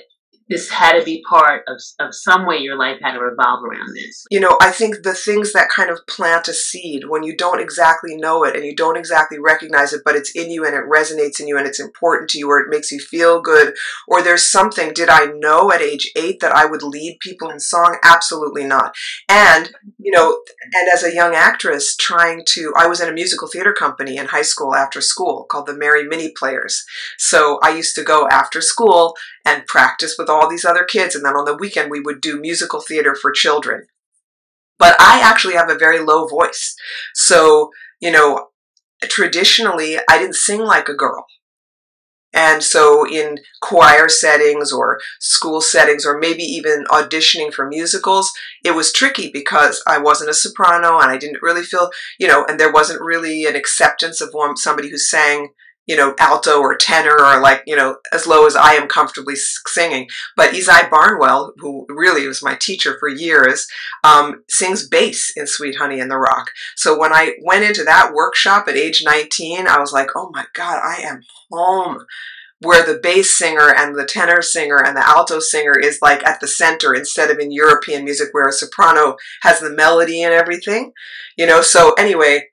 this 0.49 0.71
had 0.71 0.99
to 0.99 1.05
be 1.05 1.23
part 1.29 1.63
of, 1.69 1.81
of 2.01 2.15
some 2.15 2.47
way 2.47 2.59
your 2.59 2.77
life 2.77 2.99
had 3.03 3.13
to 3.13 3.21
revolve 3.21 3.65
around 3.65 3.95
this. 3.95 4.27
You 4.31 4.41
know, 4.41 4.59
I 4.61 4.71
think 4.71 5.03
the 5.03 5.15
things 5.15 5.53
that 5.53 5.71
kind 5.75 5.91
of 5.91 6.07
plant 6.07 6.49
a 6.49 6.53
seed 6.53 7.05
when 7.09 7.23
you 7.23 7.37
don't 7.37 7.61
exactly 7.61 8.17
know 8.17 8.45
it 8.45 8.55
and 8.55 8.65
you 8.65 8.77
don't 8.77 8.99
exactly 8.99 9.39
recognize 9.39 9.93
it, 9.93 10.03
but 10.05 10.17
it's 10.17 10.37
in 10.37 10.51
you 10.51 10.67
and 10.67 10.75
it 10.75 10.85
resonates 10.85 11.41
in 11.41 11.49
you 11.49 11.57
and 11.57 11.67
it's 11.67 11.81
important 11.81 12.29
to 12.31 12.39
you 12.39 12.51
or 12.51 12.61
it 12.61 12.69
makes 12.69 12.91
you 12.91 12.99
feel 12.99 13.41
good, 13.41 13.75
or 14.07 14.23
there's 14.23 14.51
something, 14.51 14.93
did 14.93 15.09
I 15.09 15.27
know 15.27 15.73
at 15.73 15.81
age 15.81 16.11
eight 16.17 16.41
that 16.41 16.55
I 16.55 16.67
would 16.67 16.83
lead 16.83 17.19
people 17.21 17.49
in 17.49 17.61
song? 17.61 17.99
Absolutely 18.05 18.65
not. 18.65 18.95
And, 19.29 19.71
you 19.99 20.13
know, 20.13 20.41
and 20.75 20.89
as 20.93 21.03
a 21.03 21.15
young 21.15 21.35
actress 21.35 21.97
trying 21.97 22.43
to, 22.49 22.73
I 22.77 22.87
was 22.87 23.01
in 23.01 23.09
a 23.09 23.13
musical 23.13 23.49
theater 23.49 23.73
company 23.73 24.17
in 24.17 24.27
high 24.27 24.43
school 24.43 24.75
after 24.75 25.01
school 25.01 25.47
called 25.51 25.67
the 25.67 25.77
Merry 25.77 26.07
Mini 26.07 26.33
Players. 26.37 26.85
So 27.19 27.59
I 27.63 27.71
used 27.71 27.95
to 27.95 28.03
go 28.03 28.29
after 28.29 28.61
school 28.61 29.15
and 29.45 29.67
practice 29.67 30.17
with 30.19 30.29
all 30.29 30.49
these 30.49 30.65
other 30.65 30.85
kids. 30.85 31.15
And 31.15 31.25
then 31.25 31.35
on 31.35 31.45
the 31.45 31.57
weekend, 31.57 31.91
we 31.91 32.01
would 32.01 32.21
do 32.21 32.41
musical 32.41 32.81
theater 32.81 33.15
for 33.15 33.31
children. 33.31 33.87
But 34.79 34.97
I 35.01 35.21
actually 35.23 35.55
have 35.55 35.71
a 35.71 35.79
very 35.79 36.01
low 36.01 36.27
voice. 36.27 36.75
So, 37.15 37.71
you 38.01 38.11
know, 38.11 38.49
traditionally, 39.03 39.99
I 40.09 40.19
didn't 40.19 40.37
sing 40.37 40.61
like 40.61 40.89
a 40.89 40.95
girl. 40.95 41.27
And 42.35 42.65
so, 42.65 43.07
in 43.07 43.39
choir 43.63 44.09
settings 44.09 44.73
or 44.73 44.99
school 45.21 45.61
settings, 45.61 46.05
or 46.05 46.19
maybe 46.19 46.43
even 46.43 46.85
auditioning 46.91 47.53
for 47.53 47.65
musicals, 47.65 48.33
it 48.65 48.73
was 48.73 48.93
tricky 48.93 49.31
because 49.33 49.81
I 49.87 49.99
wasn't 49.99 50.31
a 50.31 50.35
soprano 50.35 50.99
and 50.99 51.13
I 51.13 51.17
didn't 51.17 51.43
really 51.43 51.63
feel, 51.63 51.91
you 52.19 52.27
know, 52.27 52.45
and 52.45 52.59
there 52.59 52.73
wasn't 52.73 53.01
really 53.01 53.45
an 53.45 53.55
acceptance 53.55 54.21
of 54.21 54.35
somebody 54.57 54.91
who 54.91 54.99
sang 54.99 55.51
you 55.87 55.97
know, 55.97 56.15
alto 56.19 56.61
or 56.61 56.77
tenor 56.77 57.17
or 57.19 57.41
like, 57.41 57.63
you 57.67 57.77
know, 57.77 57.97
as 58.13 58.27
low 58.27 58.47
as 58.47 58.57
I 58.57 58.75
am 58.75 58.89
comfortably 58.89 59.35
singing. 59.37 60.09
But 60.37 60.51
Ysaye 60.51 60.91
Barnwell, 60.91 61.53
who 61.59 61.87
really 61.89 62.27
was 62.27 62.43
my 62.43 62.57
teacher 62.59 62.97
for 62.99 63.09
years, 63.09 63.67
um, 64.03 64.43
sings 64.49 64.89
bass 64.89 65.33
in 65.37 65.47
Sweet 65.47 65.77
Honey 65.77 66.01
in 66.01 66.09
the 66.09 66.17
Rock. 66.17 66.51
So 66.77 66.99
when 66.99 67.13
I 67.13 67.35
went 67.43 67.65
into 67.65 67.85
that 67.85 68.13
workshop 68.15 68.67
at 68.69 68.77
age 68.77 69.03
19, 69.05 69.67
I 69.67 69.79
was 69.79 69.93
like, 69.93 70.09
oh 70.17 70.31
my 70.33 70.47
God, 70.55 70.81
I 70.83 71.03
am 71.03 71.21
home. 71.53 72.05
Where 72.61 72.87
the 72.87 73.01
bass 73.03 73.37
singer 73.37 73.75
and 73.77 73.95
the 73.95 74.07
tenor 74.07 74.41
singer 74.41 74.83
and 74.83 74.97
the 74.97 75.07
alto 75.07 75.39
singer 75.39 75.79
is 75.79 75.99
like 76.01 76.25
at 76.27 76.41
the 76.41 76.49
center 76.49 76.95
instead 76.95 77.31
of 77.31 77.39
in 77.39 77.51
European 77.51 78.05
music 78.05 78.29
where 78.33 78.49
a 78.49 78.53
soprano 78.53 79.17
has 79.43 79.61
the 79.61 79.69
melody 79.69 80.23
and 80.23 80.33
everything, 80.33 80.93
you 81.37 81.47
know. 81.47 81.61
So, 81.61 81.93
anyway, 81.99 82.45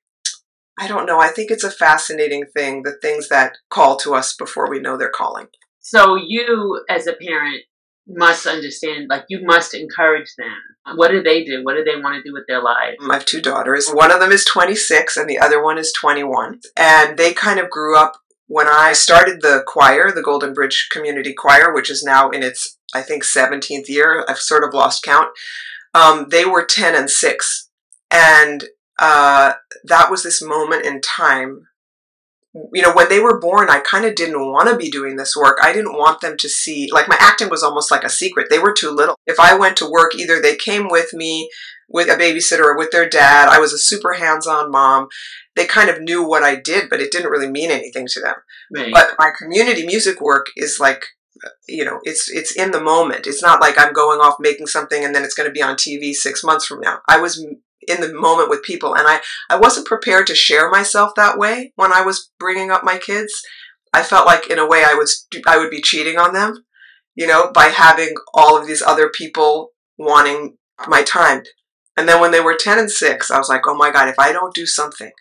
I 0.82 0.88
don't 0.88 1.06
know. 1.06 1.20
I 1.20 1.28
think 1.28 1.52
it's 1.52 1.64
a 1.64 1.70
fascinating 1.70 2.46
thing, 2.56 2.82
the 2.82 2.98
things 3.04 3.30
that 3.30 3.54
call 3.70 3.98
to 3.98 4.16
us 4.16 4.34
before 4.36 4.68
we 4.68 4.80
know 4.80 4.98
they're 4.98 5.12
calling. 5.12 5.46
So 5.80 6.16
you, 6.16 6.84
as 6.90 7.06
a 7.06 7.14
parent, 7.14 7.62
must 8.08 8.48
understand, 8.48 9.06
like, 9.08 9.26
you 9.30 9.42
must 9.44 9.76
encourage 9.76 10.34
them. 10.40 10.96
What 10.96 11.12
do 11.12 11.22
they 11.22 11.44
do? 11.44 11.64
What 11.64 11.76
do 11.76 11.84
they 11.84 12.02
want 12.02 12.16
to 12.16 12.28
do 12.28 12.34
with 12.34 12.46
their 12.48 12.64
lives? 12.64 12.98
I 13.08 13.14
have 13.14 13.26
two 13.26 13.42
daughters. 13.42 13.90
One 13.92 14.12
of 14.12 14.20
them 14.20 14.32
is 14.32 14.44
26 14.44 15.18
and 15.18 15.30
the 15.30 15.38
other 15.38 15.64
one 15.64 15.78
is 15.78 15.94
21. 15.94 16.62
And 16.76 17.16
they 17.16 17.34
kind 17.34 17.60
of 17.60 17.70
grew 17.70 17.96
up 17.96 18.14
when 18.48 18.68
I 18.68 18.94
started 18.94 19.42
the 19.42 19.64
choir, 19.68 20.12
the 20.12 20.24
Golden 20.24 20.52
Bridge 20.52 20.90
Community 20.92 21.36
Choir, 21.38 21.72
which 21.72 21.92
is 21.92 22.04
now 22.04 22.32
in 22.32 22.42
its, 22.42 22.80
I 22.96 23.04
think, 23.04 23.24
17th 23.24 23.88
year. 23.88 24.26
I've 24.28 24.40
sort 24.40 24.64
of 24.64 24.74
lost 24.74 25.04
count. 25.04 25.28
Um, 25.94 26.30
they 26.30 26.44
were 26.44 26.66
10 26.66 26.96
and 26.96 27.10
6. 27.10 27.70
And 28.10 28.66
uh, 29.00 29.54
that 29.86 30.12
was 30.12 30.24
this 30.24 30.42
moment 30.42 30.86
in 30.86 31.02
time. 31.02 31.68
You 32.74 32.82
know, 32.82 32.94
when 32.94 33.08
they 33.08 33.22
were 33.22 33.40
born, 33.40 33.70
I 33.70 33.80
kind 33.80 34.04
of 34.04 34.16
didn't 34.16 34.52
want 34.52 34.68
to 34.68 34.76
be 34.76 34.92
doing 34.92 35.16
this 35.16 35.36
work. 35.38 35.58
I 35.62 35.72
didn't 35.72 35.94
want 35.94 36.20
them 36.20 36.36
to 36.38 36.50
see, 36.50 36.90
like, 36.92 37.08
my 37.08 37.16
acting 37.18 37.50
was 37.50 37.64
almost 37.64 37.90
like 37.90 38.04
a 38.04 38.10
secret. 38.10 38.48
They 38.50 38.60
were 38.60 38.74
too 38.74 38.92
little. 38.92 39.18
If 39.26 39.40
I 39.40 39.56
went 39.56 39.78
to 39.78 39.90
work, 39.90 40.16
either 40.16 40.42
they 40.42 40.58
came 40.58 40.90
with 40.90 41.14
me 41.14 41.50
with 41.88 42.10
a 42.10 42.16
babysitter 42.16 42.64
or 42.64 42.78
with 42.78 42.92
their 42.92 43.08
dad. 43.08 43.48
I 43.48 43.60
was 43.60 43.72
a 43.72 43.78
super 43.78 44.14
hands 44.14 44.48
on 44.48 44.72
mom. 44.72 45.08
They 45.56 45.66
kind 45.66 45.90
of 45.90 46.02
knew 46.02 46.28
what 46.28 46.44
I 46.44 46.56
did, 46.56 46.90
but 46.90 47.00
it 47.00 47.12
didn't 47.12 47.32
really 47.32 47.50
mean 47.50 47.72
anything 47.72 48.08
to 48.08 48.20
them. 48.20 48.36
Right. 48.74 48.92
But 48.92 49.16
my 49.18 49.32
community 49.38 49.86
music 49.86 50.20
work 50.22 50.48
is 50.58 50.80
like 50.80 51.06
you 51.68 51.84
know 51.84 52.00
it's 52.04 52.30
it's 52.30 52.56
in 52.56 52.72
the 52.72 52.82
moment 52.82 53.26
it's 53.26 53.42
not 53.42 53.62
like 53.62 53.74
i'm 53.80 53.94
going 53.94 54.20
off 54.20 54.36
making 54.40 54.68
something 54.68 55.04
and 55.04 55.16
then 55.16 55.24
it's 55.24 55.34
going 55.34 55.48
to 55.48 55.54
be 55.54 55.62
on 55.62 55.76
tv 55.76 56.14
six 56.14 56.44
months 56.44 56.66
from 56.66 56.80
now 56.80 57.00
i 57.08 57.20
was 57.20 57.44
in 57.88 58.02
the 58.02 58.14
moment 58.14 58.50
with 58.50 58.64
people. 58.64 58.96
And 58.96 59.08
I, 59.08 59.22
I 59.50 59.58
wasn't 59.58 59.88
prepared 59.88 60.28
to 60.28 60.36
share 60.36 60.70
myself 60.70 61.14
that 61.16 61.38
way 61.38 61.74
when 61.76 61.94
I 61.94 62.02
was 62.02 62.32
bringing 62.40 62.72
up 62.72 62.84
my 62.84 62.98
kids. 62.98 63.42
I 63.94 64.04
felt 64.04 64.26
like 64.26 64.48
in 64.50 64.60
a 64.60 64.68
way 64.68 64.84
I 64.86 64.94
was, 64.94 65.28
I 65.46 65.58
would 65.58 65.70
be 65.70 65.82
cheating 65.82 66.18
on 66.18 66.34
them, 66.34 66.64
you 67.16 67.28
know, 67.28 67.52
by 67.52 67.66
having 67.66 68.16
all 68.34 68.58
of 68.58 68.68
these 68.68 68.82
other 68.82 69.10
people 69.10 69.70
wanting 69.98 70.58
my 70.88 71.04
time. 71.04 71.44
And 71.98 72.08
then 72.08 72.22
when 72.22 72.32
they 72.32 72.40
were 72.40 72.56
10 72.56 72.80
and 72.80 72.90
6, 72.90 73.32
I 73.32 73.38
was 73.38 73.50
like, 73.50 73.68
oh 73.68 73.76
my 73.76 73.92
God, 73.92 74.08
if 74.08 74.18
I 74.18 74.32
don't 74.32 74.56
do 74.56 74.66
something, 74.66 75.12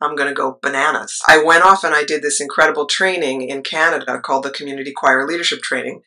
I'm 0.00 0.14
going 0.14 0.28
to 0.28 0.34
go 0.34 0.58
bananas. 0.62 1.20
I 1.26 1.42
went 1.42 1.64
off 1.64 1.82
and 1.82 1.94
I 1.94 2.04
did 2.04 2.22
this 2.22 2.40
incredible 2.40 2.86
training 2.86 3.48
in 3.48 3.62
Canada 3.62 4.20
called 4.20 4.44
the 4.44 4.50
Community 4.50 4.92
Choir 4.94 5.26
Leadership 5.26 5.62
Training. 5.62 6.02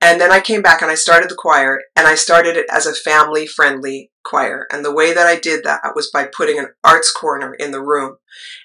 And 0.00 0.20
then 0.20 0.32
I 0.32 0.40
came 0.40 0.62
back 0.62 0.80
and 0.80 0.90
I 0.90 0.94
started 0.94 1.30
the 1.30 1.34
choir 1.34 1.80
and 1.94 2.06
I 2.06 2.14
started 2.14 2.56
it 2.56 2.66
as 2.72 2.86
a 2.86 2.94
family 2.94 3.46
friendly 3.46 4.10
choir. 4.24 4.66
And 4.72 4.84
the 4.84 4.94
way 4.94 5.12
that 5.12 5.26
I 5.26 5.38
did 5.38 5.62
that 5.64 5.80
was 5.94 6.10
by 6.10 6.26
putting 6.34 6.58
an 6.58 6.68
arts 6.82 7.12
corner 7.12 7.54
in 7.54 7.70
the 7.70 7.82
room. 7.82 8.16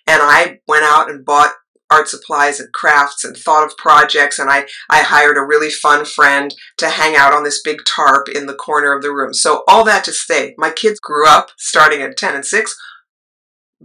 And 0.08 0.22
I 0.22 0.60
went 0.68 0.86
out 0.86 1.10
and 1.10 1.25
bought 1.25 1.54
art 1.92 2.08
supplies 2.08 2.60
and 2.60 2.72
crafts 2.74 3.24
and 3.24 3.38
thought 3.38 3.65
of 3.65 3.77
projects 3.77 4.39
and 4.39 4.50
I, 4.50 4.65
I 4.89 5.04
hired 5.04 5.38
a 5.38 5.46
really 5.46 5.70
fun 5.70 6.04
friend 6.04 6.54
to 6.77 6.89
hang 6.89 7.15
out 7.15 7.32
on 7.32 7.44
this 7.44 7.62
big 7.62 7.82
tarp 7.86 8.27
in 8.27 8.48
the 8.48 8.56
corner 8.56 8.94
of 8.94 9.04
the 9.04 9.12
room. 9.12 9.34
So 9.34 9.63
all 9.68 9.84
that 9.86 10.04
to 10.06 10.12
say, 10.12 10.56
my 10.58 10.72
kids 10.72 11.00
grew 11.00 11.27
up 11.27 11.50
starting 11.58 12.01
at 12.01 12.18
10 12.18 12.36
and 12.36 12.46
6 12.46 12.75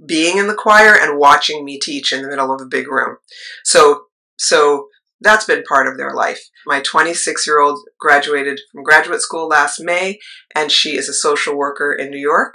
being 0.07 0.39
in 0.39 0.47
the 0.47 0.55
choir 0.55 0.97
and 0.99 1.19
watching 1.19 1.65
me 1.65 1.79
teach 1.79 2.13
in 2.13 2.23
the 2.23 2.29
middle 2.29 2.53
of 2.53 2.61
a 2.61 2.67
big 2.67 2.89
room. 2.89 3.17
So 3.65 4.05
so 4.39 4.89
that's 5.21 5.45
been 5.45 5.63
part 5.65 5.87
of 5.87 5.97
their 5.97 6.15
life. 6.15 6.41
My 6.67 6.81
26 6.81 7.47
year 7.47 7.61
old 7.61 7.81
graduated 7.99 8.61
from 8.73 8.83
graduate 8.83 9.21
school 9.21 9.49
last 9.49 9.81
May, 9.81 10.19
and 10.55 10.73
she 10.73 10.97
is 10.97 11.09
a 11.09 11.15
social 11.15 11.57
worker 11.57 11.93
in 11.93 12.11
New 12.11 12.21
York. 12.21 12.55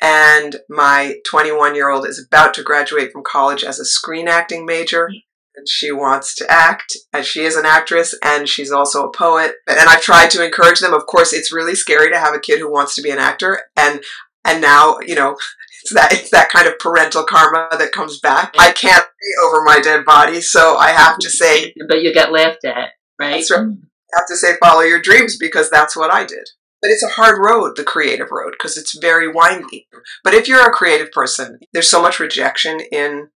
And 0.00 0.56
my 0.68 1.16
21 1.26 1.74
year 1.74 1.90
old 1.90 2.06
is 2.06 2.24
about 2.24 2.54
to 2.54 2.62
graduate 2.62 3.12
from 3.12 3.22
college 3.24 3.64
as 3.64 3.80
a 3.80 3.84
screen 3.84 4.28
acting 4.28 4.64
major. 4.64 5.08
Mm. 5.12 5.22
And 5.56 5.68
she 5.68 5.90
wants 5.90 6.36
to 6.36 6.46
act, 6.48 6.96
and 7.12 7.24
she 7.24 7.40
is 7.40 7.56
an 7.56 7.66
actress, 7.66 8.14
and 8.22 8.48
she's 8.48 8.70
also 8.70 9.08
a 9.08 9.12
poet. 9.12 9.54
And 9.66 9.88
I've 9.88 10.02
tried 10.02 10.30
to 10.30 10.44
encourage 10.44 10.78
them. 10.78 10.94
Of 10.94 11.06
course, 11.06 11.32
it's 11.32 11.52
really 11.52 11.74
scary 11.74 12.12
to 12.12 12.18
have 12.18 12.32
a 12.32 12.38
kid 12.38 12.60
who 12.60 12.70
wants 12.70 12.94
to 12.94 13.02
be 13.02 13.10
an 13.10 13.18
actor. 13.18 13.62
And 13.76 14.00
and 14.48 14.62
now, 14.62 14.98
you 15.06 15.14
know, 15.14 15.36
it's 15.82 15.94
that 15.94 16.12
it's 16.12 16.30
that 16.30 16.48
kind 16.50 16.66
of 16.66 16.78
parental 16.78 17.24
karma 17.24 17.68
that 17.78 17.92
comes 17.92 18.18
back. 18.20 18.54
I 18.58 18.72
can't 18.72 19.04
pray 19.04 19.46
over 19.46 19.62
my 19.62 19.80
dead 19.80 20.04
body, 20.04 20.40
so 20.40 20.76
I 20.76 20.90
have 20.90 21.18
to 21.18 21.30
say. 21.30 21.74
But 21.88 22.02
you 22.02 22.12
get 22.12 22.32
laughed 22.32 22.64
at, 22.64 22.90
right? 23.18 23.32
That's 23.32 23.50
right. 23.50 23.60
Mm. 23.60 23.78
I 23.82 24.20
have 24.20 24.26
to 24.28 24.36
say, 24.36 24.54
follow 24.62 24.80
your 24.80 25.02
dreams 25.02 25.36
because 25.38 25.68
that's 25.70 25.94
what 25.94 26.12
I 26.12 26.24
did. 26.24 26.48
But 26.80 26.90
it's 26.90 27.02
a 27.02 27.08
hard 27.08 27.38
road, 27.38 27.76
the 27.76 27.84
creative 27.84 28.28
road, 28.30 28.52
because 28.52 28.78
it's 28.78 28.98
very 28.98 29.30
windy. 29.30 29.88
But 30.24 30.34
if 30.34 30.48
you're 30.48 30.66
a 30.66 30.72
creative 30.72 31.10
person, 31.12 31.58
there's 31.72 31.90
so 31.90 32.00
much 32.00 32.20
rejection 32.20 32.80
in 32.92 33.28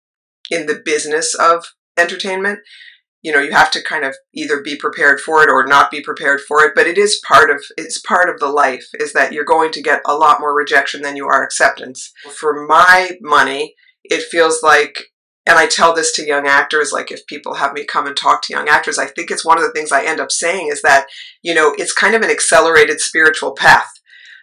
in 0.50 0.66
the 0.66 0.80
business 0.84 1.34
of 1.34 1.66
entertainment 1.98 2.60
you 3.22 3.32
know 3.32 3.40
you 3.40 3.52
have 3.52 3.70
to 3.70 3.82
kind 3.82 4.04
of 4.04 4.14
either 4.34 4.60
be 4.60 4.76
prepared 4.76 5.20
for 5.20 5.42
it 5.42 5.50
or 5.50 5.66
not 5.66 5.90
be 5.90 6.00
prepared 6.00 6.40
for 6.40 6.62
it 6.64 6.72
but 6.74 6.86
it 6.86 6.98
is 6.98 7.20
part 7.26 7.50
of 7.50 7.64
it's 7.76 7.98
part 8.00 8.28
of 8.28 8.38
the 8.40 8.48
life 8.48 8.88
is 8.94 9.12
that 9.12 9.32
you're 9.32 9.44
going 9.44 9.72
to 9.72 9.82
get 9.82 10.02
a 10.06 10.14
lot 10.14 10.40
more 10.40 10.54
rejection 10.54 11.02
than 11.02 11.16
you 11.16 11.26
are 11.26 11.42
acceptance 11.42 12.12
for 12.38 12.66
my 12.66 13.12
money 13.20 13.74
it 14.04 14.22
feels 14.22 14.62
like 14.62 15.12
and 15.44 15.58
I 15.58 15.66
tell 15.66 15.92
this 15.92 16.12
to 16.12 16.26
young 16.26 16.46
actors, 16.46 16.92
like 16.92 17.10
if 17.10 17.26
people 17.26 17.54
have 17.54 17.72
me 17.72 17.84
come 17.84 18.06
and 18.06 18.16
talk 18.16 18.42
to 18.42 18.52
young 18.52 18.68
actors, 18.68 18.98
I 18.98 19.06
think 19.06 19.30
it's 19.30 19.44
one 19.44 19.58
of 19.58 19.64
the 19.64 19.72
things 19.72 19.90
I 19.90 20.04
end 20.04 20.20
up 20.20 20.30
saying 20.30 20.68
is 20.68 20.82
that, 20.82 21.06
you 21.42 21.52
know, 21.52 21.74
it's 21.76 21.92
kind 21.92 22.14
of 22.14 22.22
an 22.22 22.30
accelerated 22.30 23.00
spiritual 23.00 23.52
path 23.52 23.90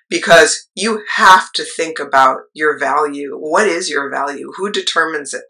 because 0.09 0.67
you 0.75 1.03
have 1.15 1.53
to 1.53 1.63
think 1.63 1.99
about 1.99 2.39
your 2.53 2.77
value. 2.77 3.37
What 3.37 3.67
is 3.67 3.89
your 3.89 4.09
value? 4.09 4.51
Who 4.57 4.71
determines 4.71 5.33
it? 5.33 5.43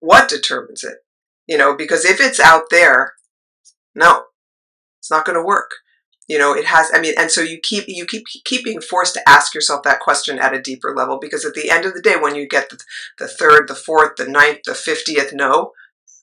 What 0.00 0.28
determines 0.28 0.84
it? 0.84 0.98
You 1.46 1.58
know, 1.58 1.76
because 1.76 2.04
if 2.04 2.20
it's 2.20 2.40
out 2.40 2.64
there, 2.70 3.12
no, 3.94 4.24
it's 5.00 5.10
not 5.10 5.24
going 5.24 5.38
to 5.38 5.44
work. 5.44 5.70
You 6.26 6.38
know, 6.38 6.54
it 6.54 6.64
has, 6.64 6.90
I 6.94 7.00
mean, 7.00 7.14
and 7.18 7.30
so 7.30 7.42
you 7.42 7.60
keep, 7.62 7.84
you 7.86 8.06
keep, 8.06 8.24
keep 8.44 8.64
being 8.64 8.80
forced 8.80 9.12
to 9.14 9.28
ask 9.28 9.54
yourself 9.54 9.82
that 9.82 10.00
question 10.00 10.38
at 10.38 10.54
a 10.54 10.62
deeper 10.62 10.94
level 10.96 11.18
because 11.20 11.44
at 11.44 11.52
the 11.52 11.70
end 11.70 11.84
of 11.84 11.92
the 11.92 12.00
day, 12.00 12.16
when 12.18 12.34
you 12.34 12.48
get 12.48 12.70
the, 12.70 12.78
the 13.18 13.28
third, 13.28 13.68
the 13.68 13.74
fourth, 13.74 14.16
the 14.16 14.26
ninth, 14.26 14.60
the 14.64 14.72
50th 14.72 15.34
no, 15.34 15.72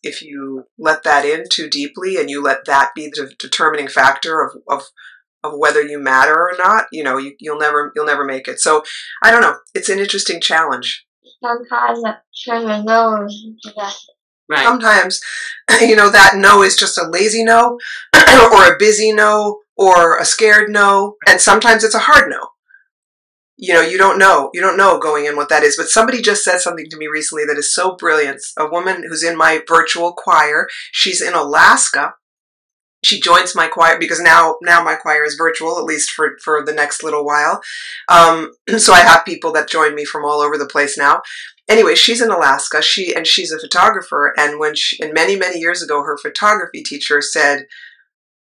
if 0.01 0.23
you 0.23 0.63
let 0.79 1.03
that 1.03 1.25
in 1.25 1.43
too 1.51 1.69
deeply 1.69 2.17
and 2.17 2.29
you 2.29 2.41
let 2.41 2.65
that 2.65 2.95
be 2.95 3.07
the 3.07 3.31
determining 3.37 3.87
factor 3.87 4.41
of, 4.41 4.55
of 4.67 4.83
of 5.43 5.53
whether 5.57 5.81
you 5.81 5.99
matter 5.99 6.35
or 6.35 6.53
not, 6.57 6.85
you 6.91 7.03
know, 7.03 7.17
you, 7.17 7.35
you'll 7.39 7.59
never 7.59 7.91
you'll 7.95 8.05
never 8.05 8.23
make 8.25 8.47
it. 8.47 8.59
So 8.59 8.83
I 9.23 9.31
don't 9.31 9.41
know. 9.41 9.55
It's 9.73 9.89
an 9.89 9.99
interesting 9.99 10.39
challenge. 10.39 11.05
Sometimes 11.43 12.03
turn 12.45 12.61
your 12.67 12.83
nose 12.83 13.43
into 13.45 13.75
that. 13.75 13.95
Right. 14.49 14.63
Sometimes, 14.63 15.21
you 15.81 15.95
know, 15.95 16.09
that 16.09 16.33
no 16.35 16.61
is 16.61 16.75
just 16.75 16.97
a 16.97 17.07
lazy 17.07 17.43
no, 17.43 17.79
or 18.15 18.73
a 18.73 18.77
busy 18.77 19.11
no, 19.11 19.59
or 19.77 20.17
a 20.17 20.25
scared 20.25 20.69
no, 20.69 21.15
and 21.27 21.39
sometimes 21.39 21.83
it's 21.83 21.95
a 21.95 21.99
hard 21.99 22.29
no. 22.29 22.49
You 23.57 23.75
know, 23.75 23.81
you 23.81 23.99
don't 23.99 24.17
know. 24.17 24.49
You 24.55 24.61
don't 24.61 24.75
know 24.75 24.99
going 24.99 25.25
in 25.25 25.35
what 25.35 25.49
that 25.49 25.61
is. 25.61 25.77
But 25.77 25.87
somebody 25.87 26.19
just 26.19 26.43
said 26.43 26.57
something 26.57 26.87
to 26.89 26.97
me 26.97 27.05
recently 27.05 27.45
that 27.45 27.59
is 27.59 27.71
so 27.71 27.95
brilliant. 27.95 28.41
A 28.57 28.67
woman 28.67 29.03
who's 29.07 29.23
in 29.23 29.37
my 29.37 29.61
virtual 29.67 30.13
choir. 30.13 30.67
She's 30.91 31.21
in 31.21 31.35
Alaska. 31.35 32.15
She 33.03 33.19
joins 33.19 33.55
my 33.55 33.67
choir 33.67 33.99
because 33.99 34.19
now 34.19 34.55
now 34.63 34.83
my 34.83 34.95
choir 34.95 35.23
is 35.23 35.35
virtual 35.35 35.77
at 35.77 35.85
least 35.85 36.09
for 36.11 36.37
for 36.43 36.63
the 36.65 36.73
next 36.73 37.03
little 37.03 37.23
while. 37.23 37.61
Um, 38.09 38.51
so 38.77 38.93
I 38.93 39.01
have 39.01 39.25
people 39.25 39.51
that 39.53 39.69
join 39.69 39.93
me 39.93 40.05
from 40.05 40.25
all 40.25 40.41
over 40.41 40.57
the 40.57 40.67
place 40.67 40.97
now. 40.97 41.21
Anyway, 41.71 41.95
she's 41.95 42.21
in 42.21 42.29
Alaska. 42.29 42.81
She 42.81 43.15
and 43.15 43.25
she's 43.25 43.53
a 43.53 43.59
photographer. 43.59 44.33
And 44.37 44.59
when 44.59 44.75
she, 44.75 45.01
and 45.01 45.13
many 45.13 45.37
many 45.37 45.57
years 45.57 45.81
ago, 45.81 46.03
her 46.03 46.17
photography 46.17 46.83
teacher 46.83 47.21
said, 47.21 47.65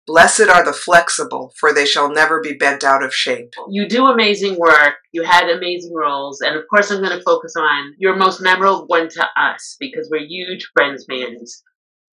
Blessed 0.05 0.49
are 0.49 0.65
the 0.65 0.73
flexible, 0.73 1.53
for 1.57 1.73
they 1.73 1.87
shall 1.87 2.11
never 2.11 2.41
be 2.41 2.55
bent 2.55 2.83
out 2.83 3.05
of 3.05 3.15
shape. 3.15 3.53
You 3.69 3.89
do 3.89 4.07
amazing 4.07 4.59
work. 4.59 4.95
You 5.13 5.23
had 5.23 5.49
amazing 5.49 5.95
roles. 5.95 6.41
And 6.41 6.57
of 6.57 6.65
course, 6.69 6.91
I'm 6.91 7.01
going 7.01 7.17
to 7.17 7.23
focus 7.23 7.55
on 7.57 7.95
your 7.99 8.17
most 8.17 8.41
memorable 8.41 8.87
one 8.89 9.09
to 9.11 9.25
us 9.37 9.77
because 9.79 10.09
we're 10.11 10.27
huge 10.27 10.69
Friends 10.75 11.07
fans. 11.09 11.63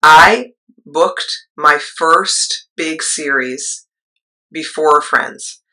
I 0.03 0.51
booked 0.85 1.35
my 1.57 1.79
first 1.79 2.67
big 2.75 3.01
series 3.01 3.87
before 4.51 5.01
Friends, 5.01 5.63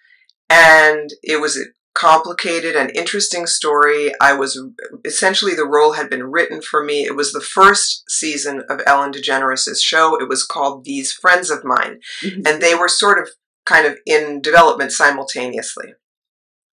and 0.49 1.11
it 1.23 1.43
was 1.43 1.59
a 1.59 1.65
complicated 1.95 2.75
and 2.75 2.91
interesting 2.95 3.47
story. 3.47 4.13
I 4.21 4.35
was 4.35 4.61
essentially 5.05 5.55
the 5.55 5.67
role 5.67 5.93
had 5.93 6.11
been 6.11 6.25
written 6.25 6.61
for 6.61 6.85
me. 6.85 7.05
It 7.05 7.17
was 7.17 7.33
the 7.33 7.41
first 7.41 8.05
season 8.11 8.65
of 8.69 8.81
Ellen 8.87 9.13
DeGeneres' 9.13 9.81
show. 9.81 10.21
It 10.21 10.29
was 10.29 10.45
called 10.45 10.85
These 10.85 11.13
Friends 11.13 11.51
of 11.51 11.65
Mine, 11.65 12.01
mm-hmm. 12.23 12.41
and 12.47 12.61
they 12.61 12.75
were 12.75 12.89
sort 12.89 13.19
of 13.19 13.31
kind 13.65 13.87
of 13.87 13.99
in 14.07 14.43
development 14.43 14.93
simultaneously. 14.93 15.95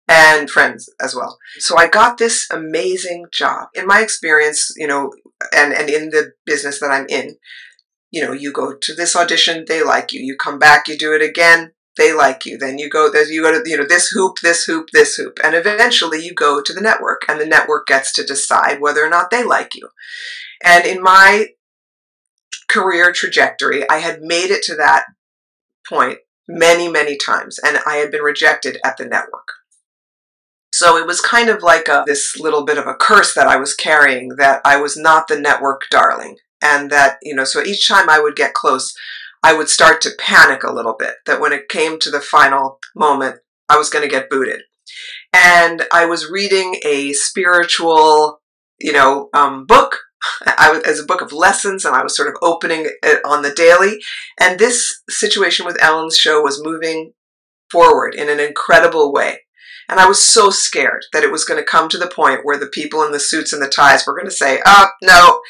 And 0.07 0.49
friends 0.49 0.89
as 1.01 1.15
well. 1.15 1.37
So 1.59 1.77
I 1.77 1.87
got 1.87 2.17
this 2.17 2.45
amazing 2.51 3.27
job. 3.31 3.69
In 3.73 3.87
my 3.87 4.01
experience, 4.01 4.73
you 4.75 4.85
know, 4.85 5.13
and, 5.55 5.71
and 5.71 5.89
in 5.89 6.09
the 6.09 6.33
business 6.45 6.81
that 6.81 6.91
I'm 6.91 7.05
in, 7.07 7.37
you 8.11 8.21
know, 8.21 8.33
you 8.33 8.51
go 8.51 8.75
to 8.75 8.93
this 8.93 9.15
audition, 9.15 9.63
they 9.65 9.81
like 9.81 10.11
you. 10.11 10.19
You 10.19 10.35
come 10.35 10.59
back, 10.59 10.89
you 10.89 10.97
do 10.97 11.13
it 11.15 11.21
again, 11.21 11.71
they 11.97 12.13
like 12.13 12.45
you. 12.45 12.57
Then 12.57 12.77
you 12.77 12.89
go, 12.89 13.09
there, 13.11 13.29
you 13.29 13.43
go 13.43 13.51
to, 13.51 13.69
you 13.69 13.77
know, 13.77 13.85
this 13.87 14.09
hoop, 14.09 14.37
this 14.41 14.65
hoop, 14.65 14.89
this 14.91 15.15
hoop. 15.15 15.37
And 15.43 15.55
eventually 15.55 16.23
you 16.23 16.33
go 16.33 16.61
to 16.61 16.73
the 16.73 16.81
network 16.81 17.23
and 17.27 17.39
the 17.39 17.45
network 17.45 17.87
gets 17.87 18.13
to 18.13 18.23
decide 18.23 18.79
whether 18.79 19.05
or 19.05 19.09
not 19.09 19.29
they 19.29 19.43
like 19.43 19.75
you. 19.75 19.89
And 20.63 20.85
in 20.85 21.01
my 21.01 21.47
career 22.69 23.11
trajectory, 23.11 23.87
I 23.89 23.97
had 23.97 24.21
made 24.21 24.51
it 24.51 24.63
to 24.63 24.75
that 24.75 25.05
point 25.87 26.19
many, 26.47 26.87
many 26.87 27.17
times 27.17 27.59
and 27.59 27.79
I 27.85 27.95
had 27.95 28.11
been 28.11 28.21
rejected 28.21 28.77
at 28.85 28.97
the 28.97 29.05
network. 29.05 29.47
So 30.73 30.97
it 30.97 31.05
was 31.05 31.19
kind 31.19 31.49
of 31.49 31.61
like 31.61 31.89
a, 31.89 32.03
this 32.07 32.39
little 32.39 32.63
bit 32.63 32.77
of 32.77 32.87
a 32.87 32.95
curse 32.95 33.33
that 33.35 33.47
I 33.47 33.57
was 33.57 33.75
carrying 33.75 34.29
that 34.37 34.61
I 34.63 34.77
was 34.77 34.95
not 34.95 35.27
the 35.27 35.39
network 35.39 35.83
darling. 35.91 36.37
And 36.63 36.91
that, 36.91 37.17
you 37.21 37.35
know, 37.35 37.43
so 37.43 37.61
each 37.61 37.87
time 37.87 38.09
I 38.09 38.19
would 38.19 38.35
get 38.35 38.53
close, 38.53 38.95
I 39.43 39.53
would 39.53 39.69
start 39.69 40.01
to 40.01 40.11
panic 40.19 40.63
a 40.63 40.73
little 40.73 40.95
bit 40.97 41.15
that 41.25 41.41
when 41.41 41.53
it 41.53 41.69
came 41.69 41.99
to 41.99 42.11
the 42.11 42.21
final 42.21 42.79
moment, 42.95 43.37
I 43.69 43.77
was 43.77 43.89
going 43.89 44.03
to 44.03 44.13
get 44.13 44.29
booted. 44.29 44.61
And 45.33 45.83
I 45.91 46.05
was 46.05 46.29
reading 46.29 46.79
a 46.85 47.13
spiritual, 47.13 48.41
you 48.79 48.91
know, 48.91 49.29
um, 49.33 49.65
book. 49.65 49.97
I 50.45 50.71
was 50.71 50.83
as 50.83 50.99
a 50.99 51.05
book 51.05 51.21
of 51.21 51.31
lessons, 51.31 51.85
and 51.85 51.95
I 51.95 52.03
was 52.03 52.15
sort 52.15 52.27
of 52.27 52.35
opening 52.41 52.87
it 53.01 53.21
on 53.25 53.41
the 53.41 53.51
daily. 53.51 53.99
And 54.39 54.59
this 54.59 55.01
situation 55.09 55.65
with 55.65 55.81
Ellen's 55.81 56.17
show 56.17 56.41
was 56.41 56.63
moving 56.63 57.13
forward 57.71 58.13
in 58.13 58.29
an 58.29 58.39
incredible 58.39 59.13
way. 59.13 59.39
And 59.89 59.99
I 59.99 60.07
was 60.07 60.21
so 60.21 60.49
scared 60.49 61.05
that 61.11 61.23
it 61.23 61.31
was 61.31 61.43
going 61.43 61.59
to 61.59 61.69
come 61.69 61.89
to 61.89 61.97
the 61.97 62.07
point 62.07 62.41
where 62.43 62.57
the 62.57 62.67
people 62.67 63.03
in 63.03 63.11
the 63.11 63.19
suits 63.19 63.51
and 63.51 63.61
the 63.61 63.67
ties 63.67 64.05
were 64.05 64.15
going 64.15 64.27
to 64.27 64.31
say, 64.31 64.61
"Oh 64.65 64.87
no, 65.01 65.41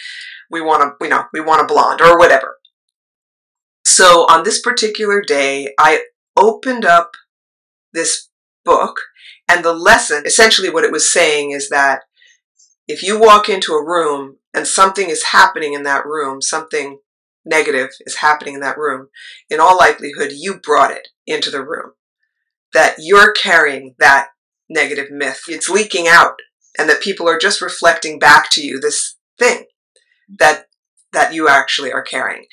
we 0.50 0.62
want 0.62 0.84
a, 0.84 1.04
you 1.04 1.10
know, 1.10 1.26
we 1.34 1.42
want 1.42 1.62
a 1.62 1.65
blonde 1.65 2.02
or 2.02 2.18
whatever." 2.18 2.58
So 3.84 4.26
on 4.30 4.44
this 4.44 4.62
particular 4.62 5.22
day, 5.22 5.74
I 5.80 6.04
opened 6.38 6.86
up 6.86 7.15
this 7.94 8.30
book, 8.63 9.02
and 9.50 9.65
the 9.65 9.74
lesson, 9.74 10.24
essentially 10.26 10.70
what 10.70 10.84
it 10.84 10.91
was 10.91 11.12
saying 11.12 11.52
is 11.52 11.70
that 11.70 12.04
if 12.88 13.04
you 13.04 13.20
walk 13.20 13.50
into 13.50 13.74
a 13.74 13.86
room 13.86 14.38
and 14.54 14.67
something 14.67 15.10
is 15.10 15.26
happening 15.32 15.74
in 15.74 15.84
that 15.84 16.06
room, 16.06 16.41
something 16.41 17.00
negative 17.46 17.89
is 18.02 18.17
happening 18.17 18.56
in 18.56 18.60
that 18.62 18.78
room, 18.78 19.10
in 19.50 19.60
all 19.60 19.78
likelihood, 19.78 20.32
you 20.34 20.60
brought 20.60 20.91
it 20.91 21.10
into 21.26 21.50
the 21.50 21.63
room. 21.63 21.91
That 22.74 22.96
you're 23.00 23.34
carrying 23.34 23.96
that 24.00 24.28
negative 24.70 25.12
myth. 25.12 25.41
It's 25.48 25.70
leaking 25.70 26.08
out, 26.08 26.36
and 26.78 26.89
that 26.89 27.02
people 27.02 27.28
are 27.28 27.38
just 27.38 27.62
reflecting 27.62 28.20
back 28.20 28.50
to 28.52 28.62
you 28.62 28.80
this 28.80 29.15
thing 29.38 29.65
that 30.39 30.67
that 31.13 31.34
you 31.34 31.50
actually 31.50 31.91
are 31.91 32.04
carrying. 32.04 32.46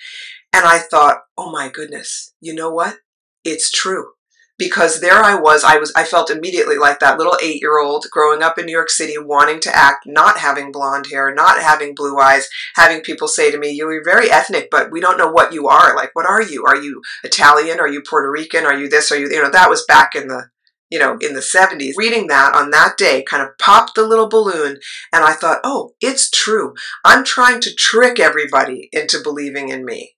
And 0.59 0.66
I 0.66 0.79
thought, 0.79 1.18
oh 1.37 1.53
my 1.53 1.68
goodness, 1.68 2.35
you 2.40 2.53
know 2.53 2.68
what? 2.68 2.97
It's 3.44 3.71
true. 3.71 4.14
Because 4.59 5.01
there 5.01 5.23
I 5.23 5.37
was, 5.37 5.62
I 5.62 5.77
was, 5.77 5.92
I 5.94 6.03
felt 6.03 6.33
immediately 6.33 6.77
like 6.77 6.99
that 6.99 7.16
little 7.16 7.37
eight 7.40 7.61
year 7.61 7.79
old 7.79 8.07
growing 8.11 8.42
up 8.42 8.59
in 8.59 8.66
New 8.66 8.73
York 8.73 8.90
City, 8.90 9.14
wanting 9.16 9.61
to 9.61 9.77
act, 9.77 10.05
not 10.05 10.37
having 10.38 10.73
blonde 10.73 11.07
hair, 11.12 11.33
not 11.33 11.62
having 11.62 11.94
blue 11.94 12.18
eyes, 12.18 12.49
having 12.75 13.03
people 13.03 13.29
say 13.29 13.53
to 13.53 13.59
me, 13.59 13.71
you're 13.71 14.03
very 14.03 14.33
ethnic, 14.33 14.66
but 14.68 14.90
we 14.90 15.01
don't 15.01 15.16
know 15.16 15.31
what 15.31 15.53
you 15.53 15.68
are. 15.68 15.94
Like, 15.94 16.11
what 16.14 16.27
are 16.27 16.42
you? 16.42 16.64
Are 16.66 16.75
you 16.75 17.03
Italian? 17.23 17.79
Are 17.79 17.87
you 17.87 18.03
Puerto 18.03 18.29
Rican? 18.29 18.66
Are 18.66 18.77
you 18.77 18.88
this? 18.88 19.12
Are 19.12 19.16
you, 19.16 19.29
you 19.31 19.40
know, 19.40 19.53
that 19.53 19.71
was 19.71 19.85
back 19.87 20.16
in 20.16 20.27
the, 20.27 20.49
you 20.90 20.99
know, 20.99 21.16
in 21.21 21.35
the 21.35 21.40
70s. 21.40 21.92
Reading 21.97 22.27
that 22.27 22.57
on 22.57 22.73
that 22.73 22.97
day 22.97 23.23
kind 23.23 23.44
of 23.44 23.57
popped 23.59 23.94
the 23.94 24.05
little 24.05 24.29
balloon, 24.29 24.81
and 25.12 25.25
I 25.25 25.35
thought, 25.35 25.61
oh, 25.62 25.92
it's 26.01 26.29
true. 26.29 26.75
I'm 27.05 27.23
trying 27.23 27.61
to 27.61 27.73
trick 27.73 28.18
everybody 28.18 28.88
into 28.92 29.23
believing 29.23 29.68
in 29.68 29.85
me 29.85 30.16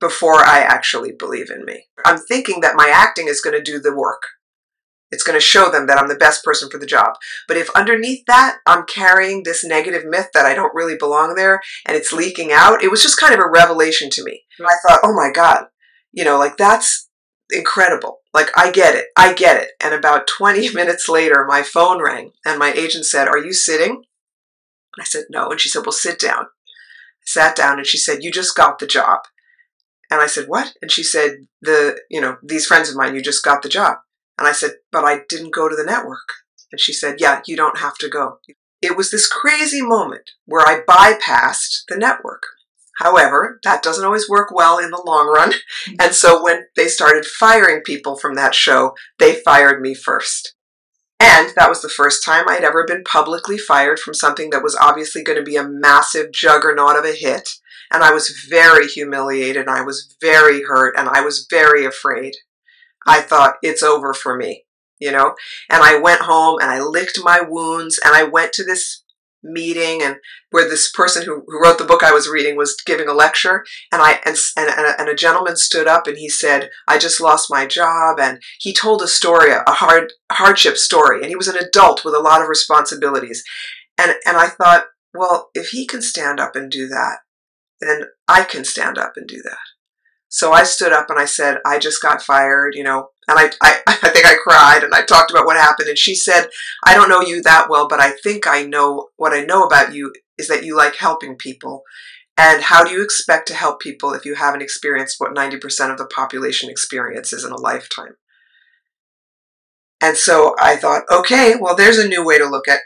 before 0.00 0.44
I 0.44 0.60
actually 0.60 1.12
believe 1.12 1.50
in 1.50 1.64
me. 1.64 1.86
I'm 2.04 2.18
thinking 2.18 2.60
that 2.60 2.76
my 2.76 2.88
acting 2.88 3.28
is 3.28 3.40
going 3.40 3.56
to 3.56 3.62
do 3.62 3.80
the 3.80 3.94
work. 3.94 4.22
It's 5.10 5.22
going 5.22 5.38
to 5.38 5.44
show 5.44 5.70
them 5.70 5.86
that 5.86 5.98
I'm 5.98 6.08
the 6.08 6.14
best 6.14 6.44
person 6.44 6.68
for 6.70 6.78
the 6.78 6.86
job. 6.86 7.14
But 7.46 7.56
if 7.56 7.70
underneath 7.70 8.24
that, 8.26 8.58
I'm 8.66 8.84
carrying 8.84 9.42
this 9.42 9.64
negative 9.64 10.04
myth 10.04 10.28
that 10.34 10.44
I 10.44 10.54
don't 10.54 10.74
really 10.74 10.96
belong 10.96 11.34
there 11.34 11.60
and 11.86 11.96
it's 11.96 12.12
leaking 12.12 12.52
out, 12.52 12.82
it 12.82 12.90
was 12.90 13.02
just 13.02 13.18
kind 13.18 13.32
of 13.32 13.40
a 13.40 13.48
revelation 13.48 14.10
to 14.10 14.24
me. 14.24 14.42
And 14.58 14.68
I 14.68 14.76
thought, 14.86 15.00
oh 15.02 15.14
my 15.14 15.30
God, 15.32 15.66
you 16.12 16.24
know, 16.24 16.38
like 16.38 16.58
that's 16.58 17.08
incredible. 17.50 18.18
Like, 18.34 18.50
I 18.56 18.70
get 18.70 18.94
it. 18.94 19.06
I 19.16 19.32
get 19.32 19.60
it. 19.60 19.70
And 19.82 19.94
about 19.94 20.28
20 20.28 20.70
minutes 20.74 21.08
later, 21.08 21.46
my 21.48 21.62
phone 21.62 22.02
rang 22.02 22.32
and 22.44 22.58
my 22.58 22.72
agent 22.72 23.06
said, 23.06 23.28
Are 23.28 23.38
you 23.38 23.52
sitting? 23.52 24.04
I 25.00 25.04
said, 25.04 25.24
No. 25.30 25.50
And 25.50 25.60
she 25.60 25.68
said, 25.68 25.84
Well, 25.84 25.92
sit 25.92 26.18
down. 26.18 26.46
Sat 27.24 27.56
down 27.56 27.78
and 27.78 27.86
she 27.86 27.98
said, 27.98 28.22
You 28.22 28.30
just 28.30 28.56
got 28.56 28.78
the 28.78 28.86
job. 28.86 29.20
And 30.10 30.20
I 30.20 30.26
said, 30.26 30.48
What? 30.48 30.74
And 30.82 30.90
she 30.90 31.02
said, 31.02 31.46
The, 31.62 31.98
you 32.10 32.20
know, 32.20 32.38
these 32.42 32.66
friends 32.66 32.88
of 32.88 32.96
mine, 32.96 33.14
you 33.14 33.22
just 33.22 33.44
got 33.44 33.62
the 33.62 33.68
job. 33.68 33.98
And 34.38 34.46
I 34.46 34.52
said, 34.52 34.72
But 34.92 35.04
I 35.04 35.20
didn't 35.28 35.54
go 35.54 35.68
to 35.68 35.76
the 35.76 35.84
network. 35.84 36.28
And 36.72 36.80
she 36.80 36.92
said, 36.92 37.20
Yeah, 37.20 37.42
you 37.46 37.56
don't 37.56 37.78
have 37.78 37.96
to 37.98 38.08
go. 38.08 38.38
It 38.80 38.96
was 38.96 39.10
this 39.10 39.26
crazy 39.26 39.82
moment 39.82 40.30
where 40.46 40.66
I 40.66 40.82
bypassed 40.88 41.84
the 41.88 41.96
network. 41.96 42.42
However, 42.98 43.60
that 43.62 43.82
doesn't 43.82 44.04
always 44.04 44.28
work 44.28 44.50
well 44.52 44.78
in 44.78 44.90
the 44.90 45.02
long 45.04 45.28
run. 45.28 45.50
Mm-hmm. 45.52 45.94
And 46.00 46.14
so 46.14 46.42
when 46.42 46.64
they 46.76 46.88
started 46.88 47.24
firing 47.24 47.82
people 47.82 48.16
from 48.16 48.34
that 48.34 48.54
show, 48.54 48.94
they 49.18 49.36
fired 49.36 49.80
me 49.80 49.94
first. 49.94 50.54
And 51.20 51.52
that 51.56 51.68
was 51.68 51.82
the 51.82 51.88
first 51.88 52.24
time 52.24 52.44
I'd 52.48 52.64
ever 52.64 52.84
been 52.86 53.02
publicly 53.04 53.58
fired 53.58 53.98
from 53.98 54.14
something 54.14 54.50
that 54.50 54.62
was 54.62 54.76
obviously 54.80 55.22
going 55.22 55.38
to 55.38 55.44
be 55.44 55.56
a 55.56 55.68
massive 55.68 56.30
juggernaut 56.32 56.96
of 56.96 57.04
a 57.04 57.12
hit. 57.12 57.48
And 57.92 58.02
I 58.04 58.12
was 58.12 58.46
very 58.48 58.86
humiliated, 58.86 59.56
and 59.56 59.70
I 59.70 59.82
was 59.82 60.14
very 60.20 60.62
hurt, 60.62 60.94
and 60.96 61.08
I 61.08 61.22
was 61.22 61.46
very 61.50 61.84
afraid. 61.84 62.34
I 63.06 63.20
thought, 63.20 63.56
it's 63.62 63.82
over 63.82 64.12
for 64.12 64.36
me, 64.36 64.64
you 65.00 65.10
know? 65.10 65.34
And 65.70 65.82
I 65.82 65.98
went 65.98 66.22
home 66.22 66.58
and 66.60 66.70
I 66.70 66.80
licked 66.80 67.18
my 67.22 67.40
wounds, 67.40 67.98
and 68.04 68.14
I 68.14 68.24
went 68.24 68.52
to 68.54 68.64
this 68.64 69.02
meeting 69.42 70.02
and 70.02 70.16
where 70.50 70.68
this 70.68 70.90
person 70.90 71.24
who, 71.24 71.44
who 71.46 71.62
wrote 71.62 71.78
the 71.78 71.84
book 71.84 72.02
I 72.02 72.12
was 72.12 72.28
reading 72.28 72.56
was 72.56 72.76
giving 72.84 73.08
a 73.08 73.12
lecture. 73.12 73.64
And 73.92 74.02
I 74.02 74.20
and, 74.24 74.36
and, 74.56 74.94
and 74.98 75.08
a 75.08 75.14
gentleman 75.14 75.56
stood 75.56 75.86
up 75.86 76.06
and 76.06 76.16
he 76.16 76.28
said 76.28 76.70
I 76.86 76.98
just 76.98 77.20
lost 77.20 77.50
my 77.50 77.66
job. 77.66 78.18
And 78.20 78.40
he 78.58 78.72
told 78.72 79.02
a 79.02 79.08
story 79.08 79.50
a 79.52 79.64
hard 79.66 80.12
hardship 80.30 80.76
story. 80.76 81.20
And 81.20 81.28
he 81.28 81.36
was 81.36 81.48
an 81.48 81.56
adult 81.56 82.04
with 82.04 82.14
a 82.14 82.20
lot 82.20 82.42
of 82.42 82.48
responsibilities. 82.48 83.44
And 83.96 84.12
and 84.26 84.36
I 84.36 84.48
thought 84.48 84.86
well 85.14 85.50
if 85.54 85.68
he 85.68 85.86
can 85.86 86.02
stand 86.02 86.40
up 86.40 86.56
and 86.56 86.70
do 86.70 86.88
that 86.88 87.18
then 87.80 88.04
I 88.26 88.44
can 88.44 88.64
stand 88.64 88.98
up 88.98 89.12
and 89.16 89.26
do 89.26 89.40
that. 89.42 89.58
So 90.28 90.52
I 90.52 90.64
stood 90.64 90.92
up 90.92 91.10
and 91.10 91.18
I 91.18 91.24
said, 91.24 91.58
I 91.64 91.78
just 91.78 92.02
got 92.02 92.22
fired, 92.22 92.74
you 92.74 92.82
know, 92.82 93.08
and 93.28 93.38
I, 93.38 93.50
I, 93.62 93.80
I 93.86 94.08
think 94.08 94.26
I 94.26 94.36
cried 94.42 94.82
and 94.82 94.94
I 94.94 95.02
talked 95.02 95.30
about 95.30 95.46
what 95.46 95.56
happened. 95.56 95.88
And 95.88 95.98
she 95.98 96.14
said, 96.14 96.48
I 96.84 96.94
don't 96.94 97.08
know 97.08 97.20
you 97.20 97.42
that 97.42 97.68
well, 97.68 97.86
but 97.86 98.00
I 98.00 98.10
think 98.10 98.46
I 98.46 98.64
know 98.64 99.08
what 99.16 99.32
I 99.32 99.44
know 99.44 99.64
about 99.64 99.94
you 99.94 100.12
is 100.38 100.48
that 100.48 100.64
you 100.64 100.76
like 100.76 100.96
helping 100.96 101.36
people. 101.36 101.82
And 102.36 102.62
how 102.62 102.84
do 102.84 102.90
you 102.90 103.02
expect 103.02 103.48
to 103.48 103.54
help 103.54 103.80
people 103.80 104.14
if 104.14 104.24
you 104.24 104.36
haven't 104.36 104.62
experienced 104.62 105.16
what 105.18 105.34
90% 105.34 105.90
of 105.90 105.98
the 105.98 106.06
population 106.06 106.70
experiences 106.70 107.44
in 107.44 107.50
a 107.50 107.60
lifetime? 107.60 108.16
And 110.00 110.16
so 110.16 110.54
I 110.60 110.76
thought, 110.76 111.02
okay, 111.10 111.54
well, 111.60 111.74
there's 111.74 111.98
a 111.98 112.08
new 112.08 112.24
way 112.24 112.38
to 112.38 112.48
look 112.48 112.68
at, 112.68 112.80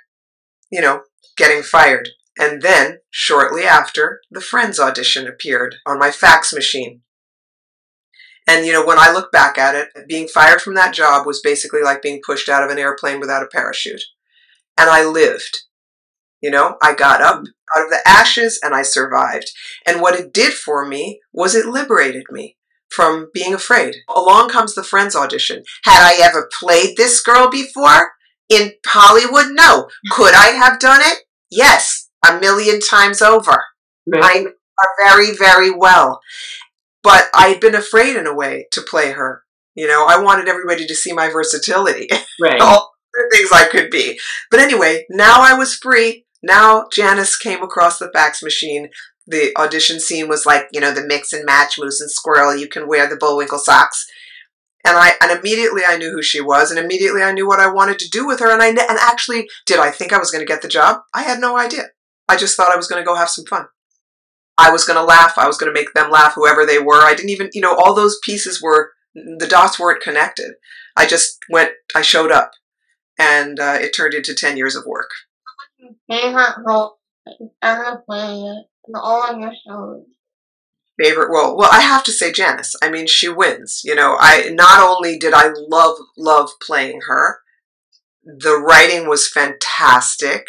you 0.70 0.80
know, 0.80 1.02
getting 1.36 1.62
fired. 1.62 2.08
And 2.38 2.62
then, 2.62 3.00
shortly 3.10 3.64
after, 3.64 4.22
the 4.30 4.40
Friends 4.40 4.80
audition 4.80 5.26
appeared 5.26 5.76
on 5.84 5.98
my 5.98 6.10
fax 6.10 6.54
machine. 6.54 7.02
And, 8.46 8.66
you 8.66 8.72
know, 8.72 8.84
when 8.84 8.98
I 8.98 9.12
look 9.12 9.30
back 9.30 9.56
at 9.56 9.74
it, 9.74 9.88
being 10.08 10.26
fired 10.26 10.60
from 10.60 10.74
that 10.74 10.94
job 10.94 11.26
was 11.26 11.40
basically 11.40 11.82
like 11.82 12.02
being 12.02 12.20
pushed 12.24 12.48
out 12.48 12.64
of 12.64 12.70
an 12.70 12.78
airplane 12.78 13.20
without 13.20 13.42
a 13.42 13.48
parachute. 13.48 14.02
And 14.78 14.90
I 14.90 15.04
lived. 15.04 15.62
You 16.40 16.50
know, 16.50 16.76
I 16.82 16.94
got 16.94 17.20
up 17.20 17.44
out 17.76 17.84
of 17.84 17.90
the 17.90 18.00
ashes 18.04 18.58
and 18.62 18.74
I 18.74 18.82
survived. 18.82 19.52
And 19.86 20.00
what 20.00 20.18
it 20.18 20.32
did 20.32 20.52
for 20.52 20.86
me 20.86 21.20
was 21.32 21.54
it 21.54 21.66
liberated 21.66 22.24
me 22.30 22.56
from 22.90 23.30
being 23.32 23.54
afraid. 23.54 23.96
Along 24.08 24.48
comes 24.48 24.74
the 24.74 24.82
Friends 24.82 25.14
audition. 25.14 25.62
Had 25.84 26.02
I 26.02 26.20
ever 26.20 26.50
played 26.60 26.96
this 26.96 27.22
girl 27.22 27.48
before? 27.48 28.12
In 28.48 28.72
Hollywood? 28.84 29.52
No. 29.52 29.88
Could 30.10 30.34
I 30.34 30.48
have 30.48 30.78
done 30.78 31.00
it? 31.00 31.20
Yes, 31.50 32.10
a 32.28 32.38
million 32.38 32.80
times 32.80 33.22
over. 33.22 33.64
I 34.14 34.40
know 34.40 34.52
very, 35.04 35.34
very 35.36 35.70
well. 35.70 36.20
But 37.02 37.28
I'd 37.34 37.60
been 37.60 37.74
afraid 37.74 38.16
in 38.16 38.26
a 38.26 38.34
way 38.34 38.66
to 38.72 38.80
play 38.80 39.12
her. 39.12 39.42
You 39.74 39.88
know, 39.88 40.06
I 40.06 40.20
wanted 40.20 40.48
everybody 40.48 40.86
to 40.86 40.94
see 40.94 41.12
my 41.12 41.28
versatility. 41.28 42.08
Right. 42.40 42.60
All 42.60 42.92
the 43.12 43.30
things 43.34 43.50
I 43.52 43.68
could 43.68 43.90
be. 43.90 44.18
But 44.50 44.60
anyway, 44.60 45.06
now 45.10 45.40
I 45.40 45.54
was 45.54 45.74
free. 45.74 46.26
Now 46.42 46.86
Janice 46.92 47.36
came 47.36 47.62
across 47.62 47.98
the 47.98 48.10
fax 48.12 48.42
machine. 48.42 48.88
The 49.26 49.52
audition 49.56 50.00
scene 50.00 50.28
was 50.28 50.44
like, 50.44 50.66
you 50.72 50.80
know, 50.80 50.92
the 50.92 51.06
mix 51.06 51.32
and 51.32 51.44
match 51.44 51.78
moose 51.78 52.00
and 52.00 52.10
squirrel. 52.10 52.56
You 52.56 52.68
can 52.68 52.88
wear 52.88 53.08
the 53.08 53.16
Bullwinkle 53.16 53.58
socks. 53.58 54.06
And 54.84 54.96
I 54.96 55.12
and 55.20 55.30
immediately 55.30 55.82
I 55.86 55.96
knew 55.96 56.10
who 56.10 56.22
she 56.22 56.40
was, 56.40 56.70
and 56.72 56.78
immediately 56.78 57.22
I 57.22 57.30
knew 57.30 57.46
what 57.46 57.60
I 57.60 57.70
wanted 57.70 58.00
to 58.00 58.10
do 58.10 58.26
with 58.26 58.40
her. 58.40 58.50
And 58.50 58.60
I 58.60 58.68
and 58.68 58.98
actually, 59.00 59.48
did 59.64 59.78
I 59.78 59.92
think 59.92 60.12
I 60.12 60.18
was 60.18 60.32
going 60.32 60.44
to 60.44 60.52
get 60.52 60.60
the 60.60 60.66
job? 60.66 61.02
I 61.14 61.22
had 61.22 61.38
no 61.38 61.56
idea. 61.56 61.90
I 62.28 62.36
just 62.36 62.56
thought 62.56 62.72
I 62.72 62.76
was 62.76 62.88
going 62.88 63.00
to 63.00 63.06
go 63.06 63.14
have 63.14 63.30
some 63.30 63.44
fun. 63.44 63.66
I 64.58 64.70
was 64.70 64.84
going 64.84 64.98
to 64.98 65.04
laugh. 65.04 65.38
I 65.38 65.46
was 65.46 65.56
going 65.56 65.72
to 65.72 65.78
make 65.78 65.92
them 65.94 66.10
laugh, 66.10 66.34
whoever 66.34 66.64
they 66.66 66.78
were. 66.78 67.02
I 67.02 67.14
didn't 67.14 67.30
even, 67.30 67.50
you 67.52 67.60
know, 67.60 67.74
all 67.74 67.94
those 67.94 68.18
pieces 68.24 68.60
were 68.62 68.92
the 69.14 69.46
dots 69.48 69.78
weren't 69.78 70.02
connected. 70.02 70.52
I 70.96 71.06
just 71.06 71.38
went. 71.48 71.72
I 71.94 72.02
showed 72.02 72.30
up, 72.30 72.52
and 73.18 73.58
uh, 73.58 73.78
it 73.80 73.94
turned 73.94 74.14
into 74.14 74.34
ten 74.34 74.56
years 74.56 74.74
of 74.76 74.84
work. 74.86 75.10
favorite 76.08 76.56
role 76.64 76.98
you've 77.40 77.50
ever 77.62 78.02
played 78.06 78.64
in 78.88 78.94
all 78.94 79.22
of 79.24 79.38
your 79.38 79.52
shows? 79.66 80.04
favorite 81.02 81.30
role 81.30 81.56
well 81.56 81.70
i 81.72 81.80
have 81.80 82.04
to 82.04 82.12
say 82.12 82.30
janice 82.30 82.74
i 82.82 82.90
mean 82.90 83.06
she 83.06 83.28
wins 83.28 83.80
you 83.82 83.94
know 83.94 84.16
i 84.20 84.50
not 84.52 84.86
only 84.86 85.18
did 85.18 85.32
i 85.32 85.50
love 85.68 85.96
love 86.18 86.50
playing 86.60 87.00
her 87.06 87.38
the 88.24 88.56
writing 88.58 89.08
was 89.08 89.28
fantastic 89.28 90.46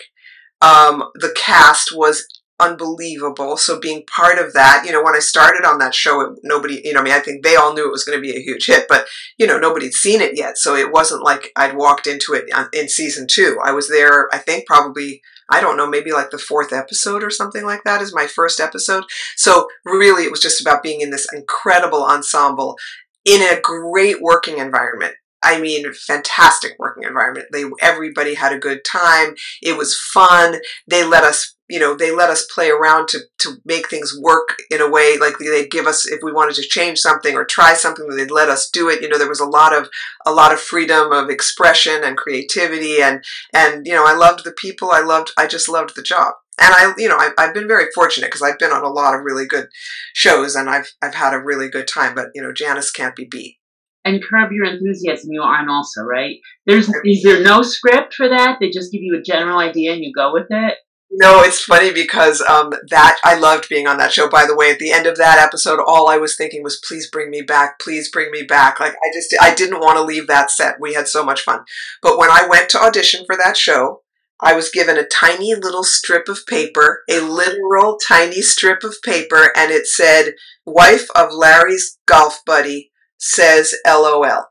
um, 0.62 1.04
the 1.16 1.34
cast 1.36 1.96
was 1.96 2.26
unbelievable. 2.60 3.58
So 3.58 3.80
being 3.80 4.04
part 4.06 4.38
of 4.40 4.54
that 4.54 4.84
you 4.86 4.92
know 4.92 5.04
when 5.04 5.16
i 5.16 5.20
started 5.20 5.66
on 5.66 5.80
that 5.80 5.96
show 5.96 6.22
it, 6.22 6.40
nobody 6.44 6.82
you 6.84 6.94
know 6.94 7.00
i 7.00 7.04
mean 7.04 7.14
i 7.14 7.20
think 7.20 7.44
they 7.44 7.56
all 7.56 7.74
knew 7.74 7.86
it 7.86 7.92
was 7.92 8.04
going 8.04 8.18
to 8.18 8.22
be 8.22 8.36
a 8.36 8.42
huge 8.42 8.68
hit 8.68 8.86
but 8.88 9.06
you 9.38 9.48
know 9.48 9.58
nobody'd 9.58 9.94
seen 9.94 10.22
it 10.22 10.38
yet. 10.38 10.58
So 10.58 10.76
it 10.76 10.92
wasn't 10.92 11.24
like 11.24 11.52
i'd 11.56 11.76
walked 11.76 12.08
into 12.08 12.34
it 12.34 12.46
uh, 12.54 12.68
in 12.74 12.90
season 12.90 13.28
two. 13.30 13.58
I 13.64 13.72
was 13.72 13.90
there 13.90 14.30
i 14.34 14.38
think 14.38 14.66
probably 14.66 15.22
i 15.50 15.60
don't 15.62 15.78
know 15.78 15.88
maybe 15.88 16.12
like 16.12 16.32
the 16.32 16.38
fourth 16.38 16.72
episode 16.72 17.24
or 17.24 17.30
something 17.30 17.66
like 17.66 17.84
that 17.84 18.02
is 18.02 18.16
my 18.16 18.28
first 18.28 18.60
episode. 18.60 19.06
So 19.36 19.68
really, 19.86 20.24
it 20.24 20.32
was 20.32 20.42
just 20.42 20.62
about 20.62 20.84
being 20.84 21.02
in 21.02 21.10
this 21.10 21.28
incredible 21.34 22.04
ensemble 22.04 22.78
in 23.26 23.42
a 23.42 23.60
great 23.62 24.22
working 24.22 24.58
environment. 24.58 25.16
I 25.44 25.60
mean, 25.60 25.92
fantastic 25.94 26.74
working 26.80 27.04
environment. 27.04 27.48
They 27.52 27.66
everybody 27.82 28.34
had 28.36 28.54
a 28.54 28.60
good 28.60 28.84
time. 28.86 29.36
It 29.62 29.78
was 29.78 30.00
fun. 30.00 30.60
They 30.88 31.04
let 31.04 31.24
us, 31.24 31.56
you 31.70 31.80
know, 31.80 31.96
they 31.96 32.12
let 32.12 32.30
us 32.30 32.46
play 32.46 32.70
around 32.70 33.10
to 33.10 33.20
to 33.40 33.58
make 33.66 33.90
things 33.90 34.18
work 34.18 34.56
in 34.72 34.82
a 34.82 34.90
way 34.90 35.18
like 35.18 35.38
they'd 35.38 35.70
give 35.70 35.86
us 35.86 36.08
if 36.08 36.22
we 36.24 36.32
wanted 36.32 36.56
to 36.56 36.68
change 36.68 37.00
something 37.00 37.36
or 37.36 37.46
try 37.46 37.74
something, 37.74 38.08
they'd 38.08 38.32
let 38.32 38.50
us 38.50 38.70
do 38.70 38.90
it. 38.90 39.02
You 39.02 39.10
know, 39.10 39.18
there 39.18 39.28
was 39.28 39.42
a 39.42 39.46
lot 39.46 39.76
of 39.76 39.90
a 40.26 40.32
lot 40.32 40.54
of 40.54 40.60
freedom 40.60 41.12
of 41.12 41.30
expression 41.30 42.04
and 42.04 42.18
creativity 42.18 43.02
and 43.02 43.24
and 43.54 43.86
you 43.86 43.94
know, 43.94 44.06
I 44.08 44.16
loved 44.16 44.46
the 44.46 44.54
people. 44.54 44.92
I 44.92 45.02
loved 45.02 45.32
I 45.38 45.48
just 45.48 45.68
loved 45.68 45.96
the 45.96 46.04
job 46.04 46.36
and 46.60 46.74
I, 46.74 46.94
you 46.98 47.10
know, 47.10 47.18
I, 47.18 47.32
I've 47.38 47.54
been 47.54 47.68
very 47.68 47.86
fortunate 47.96 48.28
because 48.28 48.44
I've 48.44 48.60
been 48.60 48.72
on 48.72 48.84
a 48.84 48.90
lot 48.90 49.16
of 49.16 49.24
really 49.24 49.46
good 49.46 49.70
shows, 50.14 50.56
and 50.56 50.70
I've 50.70 50.94
I've 51.02 51.16
had 51.16 51.34
a 51.34 51.42
really 51.42 51.68
good 51.68 51.88
time. 51.88 52.14
But 52.14 52.28
you 52.36 52.42
know, 52.42 52.54
Janice 52.54 52.92
can't 52.92 53.16
be 53.16 53.26
beat. 53.26 53.58
And 54.06 54.22
Curb 54.22 54.52
Your 54.52 54.66
Enthusiasm, 54.66 55.32
you 55.32 55.42
are 55.42 55.60
on 55.62 55.70
also, 55.70 56.02
right? 56.02 56.36
There's 56.66 56.90
is 57.06 57.24
there 57.24 57.42
no 57.42 57.62
script 57.62 58.14
for 58.16 58.28
that? 58.28 58.58
They 58.60 58.70
just 58.70 58.92
give 58.92 59.02
you 59.02 59.18
a 59.18 59.22
general 59.22 59.60
idea 59.60 59.94
and 59.94 60.04
you 60.04 60.12
go 60.14 60.34
with 60.34 60.48
it. 60.50 60.76
No, 61.16 61.42
it's 61.42 61.64
funny 61.64 61.94
because 61.94 62.42
um, 62.42 62.74
that 62.90 63.18
I 63.24 63.38
loved 63.38 63.70
being 63.70 63.88
on 63.88 63.98
that 63.98 64.12
show. 64.12 64.28
By 64.28 64.46
the 64.48 64.56
way, 64.56 64.72
at 64.72 64.80
the 64.80 64.92
end 64.92 65.06
of 65.06 65.18
that 65.18 65.38
episode, 65.38 65.80
all 65.86 66.10
I 66.10 66.18
was 66.18 66.36
thinking 66.36 66.64
was, 66.64 66.82
"Please 66.86 67.08
bring 67.08 67.30
me 67.30 67.44
back! 67.44 67.80
Please 67.80 68.10
bring 68.10 68.32
me 68.32 68.42
back!" 68.42 68.80
Like 68.80 68.94
I 68.94 69.12
just 69.14 69.36
I 69.40 69.54
didn't 69.54 69.80
want 69.80 69.98
to 69.98 70.04
leave 70.04 70.28
that 70.28 70.50
set. 70.50 70.80
We 70.80 70.96
had 70.96 71.08
so 71.08 71.24
much 71.24 71.42
fun. 71.42 71.66
But 72.02 72.18
when 72.18 72.32
I 72.32 72.48
went 72.50 72.68
to 72.70 72.82
audition 72.82 73.26
for 73.28 73.38
that 73.38 73.56
show, 73.56 74.02
I 74.42 74.54
was 74.54 74.72
given 74.72 74.98
a 74.98 75.06
tiny 75.06 75.54
little 75.54 75.84
strip 75.84 76.28
of 76.28 76.48
paper, 76.48 77.04
a 77.08 77.20
literal 77.20 78.00
tiny 78.00 78.42
strip 78.42 78.84
of 78.84 78.96
paper, 79.04 79.52
and 79.56 79.72
it 79.72 79.86
said, 79.86 80.34
"Wife 80.66 81.10
of 81.16 81.32
Larry's 81.32 82.00
golf 82.08 82.42
buddy 82.44 82.92
says 83.24 83.74
LOL." 83.88 84.50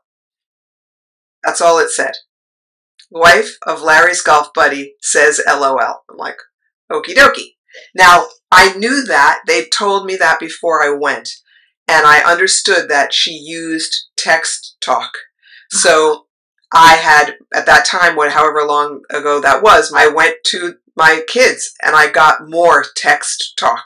That's 1.43 1.61
all 1.61 1.79
it 1.79 1.89
said. 1.89 2.13
Wife 3.11 3.57
of 3.67 3.81
Larry's 3.81 4.21
golf 4.21 4.53
buddy 4.53 4.95
says 5.01 5.39
LOL. 5.47 6.03
I'm 6.09 6.17
like, 6.17 6.37
okie 6.91 7.15
dokie. 7.15 7.55
Now, 7.95 8.25
I 8.51 8.73
knew 8.77 9.03
that. 9.03 9.41
They 9.45 9.65
told 9.65 10.05
me 10.05 10.15
that 10.15 10.39
before 10.39 10.83
I 10.83 10.97
went. 10.97 11.29
And 11.87 12.07
I 12.07 12.19
understood 12.19 12.89
that 12.89 13.13
she 13.13 13.31
used 13.31 14.07
text 14.17 14.77
talk. 14.81 15.11
So 15.69 16.27
I 16.73 16.95
had, 16.95 17.35
at 17.53 17.65
that 17.65 17.85
time, 17.85 18.15
what, 18.15 18.31
however 18.31 18.63
long 18.65 19.01
ago 19.09 19.39
that 19.41 19.61
was, 19.61 19.91
I 19.95 20.07
went 20.07 20.37
to 20.45 20.75
my 20.95 21.21
kids 21.27 21.73
and 21.83 21.95
I 21.95 22.09
got 22.09 22.49
more 22.49 22.85
text 22.95 23.53
talk. 23.57 23.85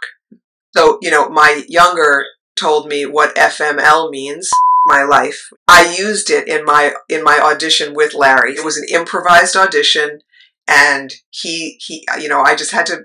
So, 0.76 1.00
you 1.02 1.10
know, 1.10 1.28
my 1.30 1.64
younger 1.68 2.26
told 2.56 2.88
me 2.88 3.06
what 3.06 3.36
FML 3.36 4.10
means, 4.12 4.50
my 4.88 5.04
life. 5.04 5.50
I 5.68 5.96
used 5.98 6.30
it 6.30 6.48
in 6.48 6.66
my 6.66 6.94
in 7.10 7.24
my 7.24 7.40
audition 7.40 7.94
with 7.94 8.14
Larry. 8.14 8.54
It 8.54 8.66
was 8.66 8.78
an 8.78 8.86
improvised 8.92 9.56
audition 9.56 10.20
and 10.68 11.14
he 11.30 11.78
he 11.80 12.08
you 12.20 12.30
know, 12.30 12.42
I 12.42 12.56
just 12.56 12.72
had 12.72 12.86
to 12.88 13.02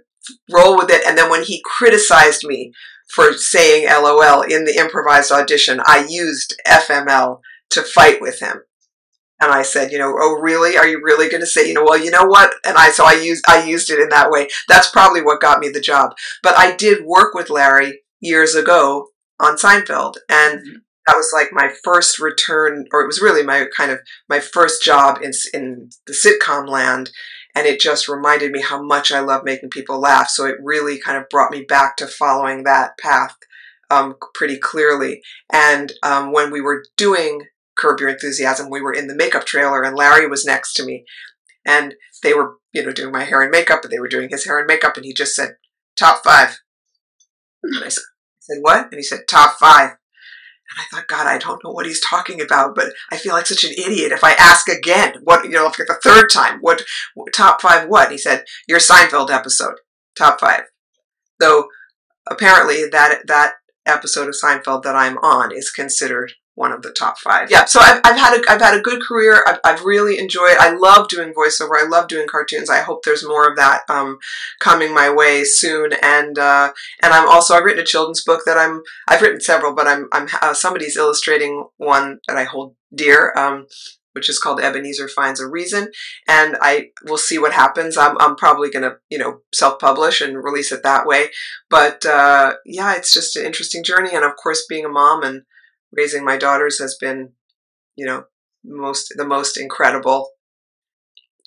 roll 0.50 0.76
with 0.76 0.90
it 0.90 1.02
and 1.06 1.18
then 1.18 1.28
when 1.28 1.42
he 1.42 1.62
criticized 1.64 2.44
me 2.44 2.72
for 3.12 3.32
saying 3.34 3.86
LOL 3.86 4.42
in 4.42 4.64
the 4.64 4.78
improvised 4.78 5.32
audition, 5.32 5.80
I 5.84 6.06
used 6.08 6.54
FML 6.66 7.40
to 7.70 7.82
fight 7.82 8.20
with 8.20 8.40
him. 8.40 8.62
And 9.40 9.50
I 9.50 9.62
said, 9.62 9.90
you 9.90 9.98
know, 9.98 10.14
oh 10.16 10.38
really? 10.40 10.78
Are 10.78 10.86
you 10.86 11.00
really 11.02 11.28
going 11.28 11.40
to 11.40 11.46
say, 11.48 11.66
you 11.66 11.74
know, 11.74 11.82
well, 11.82 11.98
you 11.98 12.12
know 12.12 12.24
what? 12.24 12.54
And 12.64 12.78
I 12.78 12.90
so 12.90 13.04
I 13.04 13.14
used 13.14 13.44
I 13.48 13.64
used 13.64 13.90
it 13.90 13.98
in 13.98 14.08
that 14.10 14.30
way. 14.30 14.48
That's 14.68 14.88
probably 14.88 15.20
what 15.20 15.40
got 15.40 15.58
me 15.58 15.68
the 15.68 15.80
job. 15.80 16.12
But 16.44 16.56
I 16.56 16.76
did 16.76 17.04
work 17.04 17.34
with 17.34 17.50
Larry 17.50 18.02
years 18.20 18.54
ago 18.54 19.08
on 19.40 19.56
Seinfeld, 19.56 20.14
and 20.28 20.60
mm-hmm. 20.60 20.76
That 21.06 21.16
was 21.16 21.30
like 21.34 21.48
my 21.52 21.72
first 21.82 22.18
return, 22.18 22.86
or 22.92 23.02
it 23.02 23.06
was 23.06 23.20
really 23.20 23.42
my 23.42 23.66
kind 23.76 23.90
of 23.90 24.00
my 24.28 24.40
first 24.40 24.82
job 24.82 25.18
in 25.22 25.32
in 25.52 25.90
the 26.06 26.12
sitcom 26.12 26.68
land. 26.68 27.10
And 27.54 27.66
it 27.66 27.80
just 27.80 28.08
reminded 28.08 28.50
me 28.50 28.62
how 28.62 28.82
much 28.82 29.12
I 29.12 29.20
love 29.20 29.42
making 29.44 29.68
people 29.68 30.00
laugh. 30.00 30.30
So 30.30 30.46
it 30.46 30.56
really 30.62 30.98
kind 30.98 31.18
of 31.18 31.28
brought 31.28 31.50
me 31.50 31.64
back 31.68 31.96
to 31.96 32.06
following 32.06 32.64
that 32.64 32.96
path 32.96 33.36
um, 33.90 34.14
pretty 34.34 34.56
clearly. 34.56 35.20
And 35.52 35.92
um, 36.02 36.32
when 36.32 36.50
we 36.50 36.62
were 36.62 36.84
doing 36.96 37.42
Curb 37.76 38.00
Your 38.00 38.08
Enthusiasm, 38.08 38.70
we 38.70 38.80
were 38.80 38.92
in 38.92 39.06
the 39.06 39.14
makeup 39.14 39.44
trailer, 39.44 39.82
and 39.82 39.96
Larry 39.96 40.26
was 40.26 40.44
next 40.44 40.74
to 40.74 40.84
me, 40.84 41.04
and 41.66 41.94
they 42.22 42.32
were, 42.32 42.56
you 42.72 42.84
know, 42.84 42.92
doing 42.92 43.12
my 43.12 43.24
hair 43.24 43.42
and 43.42 43.50
makeup, 43.50 43.80
and 43.82 43.92
they 43.92 43.98
were 43.98 44.08
doing 44.08 44.30
his 44.30 44.44
hair 44.44 44.58
and 44.58 44.66
makeup, 44.66 44.96
and 44.96 45.04
he 45.04 45.12
just 45.12 45.34
said, 45.34 45.56
"Top 45.96 46.22
five. 46.24 46.58
And 47.62 47.84
I 47.84 47.88
said, 47.88 48.02
I 48.02 48.40
said 48.40 48.58
"What?" 48.60 48.84
And 48.84 48.94
he 48.94 49.02
said, 49.02 49.20
"Top 49.28 49.58
five. 49.58 49.96
And 50.74 50.84
I 50.84 50.84
thought, 50.90 51.08
God, 51.08 51.26
I 51.26 51.38
don't 51.38 51.62
know 51.64 51.70
what 51.70 51.86
he's 51.86 52.00
talking 52.00 52.40
about, 52.40 52.74
but 52.74 52.92
I 53.10 53.16
feel 53.16 53.34
like 53.34 53.46
such 53.46 53.64
an 53.64 53.72
idiot 53.72 54.12
if 54.12 54.24
I 54.24 54.32
ask 54.32 54.68
again. 54.68 55.14
What, 55.24 55.44
you 55.44 55.50
know, 55.50 55.66
if 55.66 55.76
the 55.76 55.98
third 56.02 56.28
time, 56.30 56.58
what, 56.60 56.82
top 57.34 57.60
five? 57.60 57.88
What? 57.88 58.10
He 58.10 58.18
said, 58.18 58.44
your 58.66 58.78
Seinfeld 58.78 59.30
episode, 59.30 59.74
top 60.16 60.40
five. 60.40 60.62
So 61.40 61.68
apparently 62.30 62.88
that 62.88 63.22
that 63.26 63.54
episode 63.86 64.28
of 64.28 64.34
Seinfeld 64.34 64.82
that 64.82 64.96
I'm 64.96 65.18
on 65.18 65.52
is 65.52 65.70
considered 65.70 66.32
one 66.54 66.72
of 66.72 66.82
the 66.82 66.92
top 66.92 67.18
five. 67.18 67.50
Yeah, 67.50 67.64
so 67.64 67.80
I've, 67.80 68.00
I've 68.04 68.18
had 68.18 68.38
a 68.38 68.50
I've 68.50 68.60
had 68.60 68.74
a 68.74 68.82
good 68.82 69.02
career. 69.02 69.42
I've, 69.46 69.58
I've 69.64 69.84
really 69.84 70.18
enjoyed. 70.18 70.56
I 70.58 70.72
love 70.74 71.08
doing 71.08 71.32
voiceover. 71.32 71.72
I 71.78 71.86
love 71.88 72.08
doing 72.08 72.26
cartoons. 72.28 72.68
I 72.68 72.80
hope 72.80 73.04
there's 73.04 73.26
more 73.26 73.48
of 73.48 73.56
that 73.56 73.82
um, 73.88 74.18
coming 74.60 74.94
my 74.94 75.10
way 75.10 75.44
soon. 75.44 75.92
And 76.02 76.38
uh, 76.38 76.72
and 77.02 77.12
I'm 77.14 77.28
also 77.28 77.54
I've 77.54 77.64
written 77.64 77.82
a 77.82 77.86
children's 77.86 78.22
book 78.22 78.42
that 78.44 78.58
I'm 78.58 78.82
I've 79.08 79.22
written 79.22 79.40
several, 79.40 79.74
but 79.74 79.86
I'm 79.86 80.08
I'm 80.12 80.28
uh, 80.42 80.54
somebody's 80.54 80.96
illustrating 80.96 81.66
one 81.78 82.20
that 82.28 82.36
I 82.36 82.44
hold 82.44 82.74
dear. 82.94 83.32
Um, 83.36 83.66
which 84.12 84.28
is 84.28 84.38
called 84.38 84.60
Ebenezer 84.60 85.08
Finds 85.08 85.40
a 85.40 85.46
Reason. 85.46 85.88
And 86.28 86.56
I 86.60 86.90
will 87.04 87.18
see 87.18 87.38
what 87.38 87.52
happens. 87.52 87.96
I'm, 87.96 88.16
I'm 88.20 88.36
probably 88.36 88.70
going 88.70 88.82
to, 88.82 88.96
you 89.10 89.18
know, 89.18 89.40
self 89.52 89.78
publish 89.78 90.20
and 90.20 90.42
release 90.42 90.72
it 90.72 90.82
that 90.82 91.06
way. 91.06 91.30
But 91.70 92.04
uh, 92.06 92.54
yeah, 92.64 92.94
it's 92.94 93.12
just 93.12 93.36
an 93.36 93.44
interesting 93.44 93.84
journey. 93.84 94.10
And 94.14 94.24
of 94.24 94.36
course, 94.36 94.64
being 94.68 94.84
a 94.84 94.90
mom 94.90 95.22
and 95.22 95.42
raising 95.92 96.24
my 96.24 96.36
daughters 96.36 96.78
has 96.78 96.96
been, 97.00 97.32
you 97.96 98.06
know, 98.06 98.24
most 98.64 99.12
the 99.16 99.26
most 99.26 99.58
incredible 99.58 100.30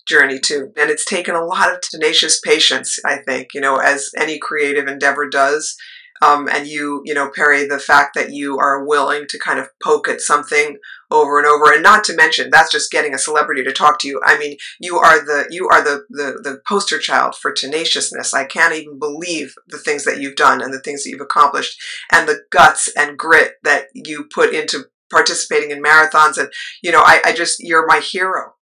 journey 0.07 0.39
too. 0.39 0.71
And 0.77 0.89
it's 0.89 1.05
taken 1.05 1.35
a 1.35 1.45
lot 1.45 1.73
of 1.73 1.81
tenacious 1.81 2.39
patience, 2.39 2.99
I 3.05 3.17
think, 3.17 3.49
you 3.53 3.61
know, 3.61 3.77
as 3.77 4.11
any 4.17 4.37
creative 4.37 4.87
endeavor 4.87 5.27
does. 5.27 5.75
Um, 6.21 6.47
and 6.47 6.67
you, 6.67 7.01
you 7.03 7.13
know, 7.13 7.29
Perry, 7.29 7.67
the 7.67 7.79
fact 7.79 8.15
that 8.15 8.31
you 8.31 8.57
are 8.57 8.85
willing 8.85 9.25
to 9.27 9.39
kind 9.39 9.59
of 9.59 9.69
poke 9.83 10.07
at 10.07 10.21
something 10.21 10.77
over 11.11 11.37
and 11.37 11.47
over, 11.47 11.73
and 11.73 11.83
not 11.83 12.03
to 12.05 12.15
mention 12.15 12.49
that's 12.49 12.71
just 12.71 12.91
getting 12.91 13.13
a 13.13 13.19
celebrity 13.19 13.63
to 13.63 13.71
talk 13.71 13.99
to 13.99 14.07
you. 14.07 14.21
I 14.23 14.37
mean, 14.37 14.57
you 14.79 14.97
are 14.97 15.23
the 15.23 15.47
you 15.49 15.67
are 15.69 15.83
the 15.83 16.05
the, 16.09 16.39
the 16.41 16.61
poster 16.67 16.99
child 16.99 17.35
for 17.35 17.51
tenaciousness. 17.51 18.33
I 18.33 18.45
can't 18.45 18.73
even 18.73 18.97
believe 18.97 19.53
the 19.67 19.77
things 19.77 20.05
that 20.05 20.19
you've 20.19 20.35
done 20.35 20.61
and 20.61 20.73
the 20.73 20.81
things 20.81 21.03
that 21.03 21.09
you've 21.09 21.21
accomplished, 21.21 21.79
and 22.11 22.27
the 22.27 22.41
guts 22.49 22.89
and 22.95 23.17
grit 23.17 23.53
that 23.63 23.87
you 23.93 24.27
put 24.33 24.53
into 24.53 24.85
participating 25.11 25.71
in 25.71 25.83
marathons. 25.83 26.37
And 26.37 26.49
you 26.81 26.91
know, 26.91 27.01
I, 27.05 27.21
I 27.25 27.33
just 27.33 27.59
you're 27.59 27.85
my 27.85 27.99
hero 27.99 28.54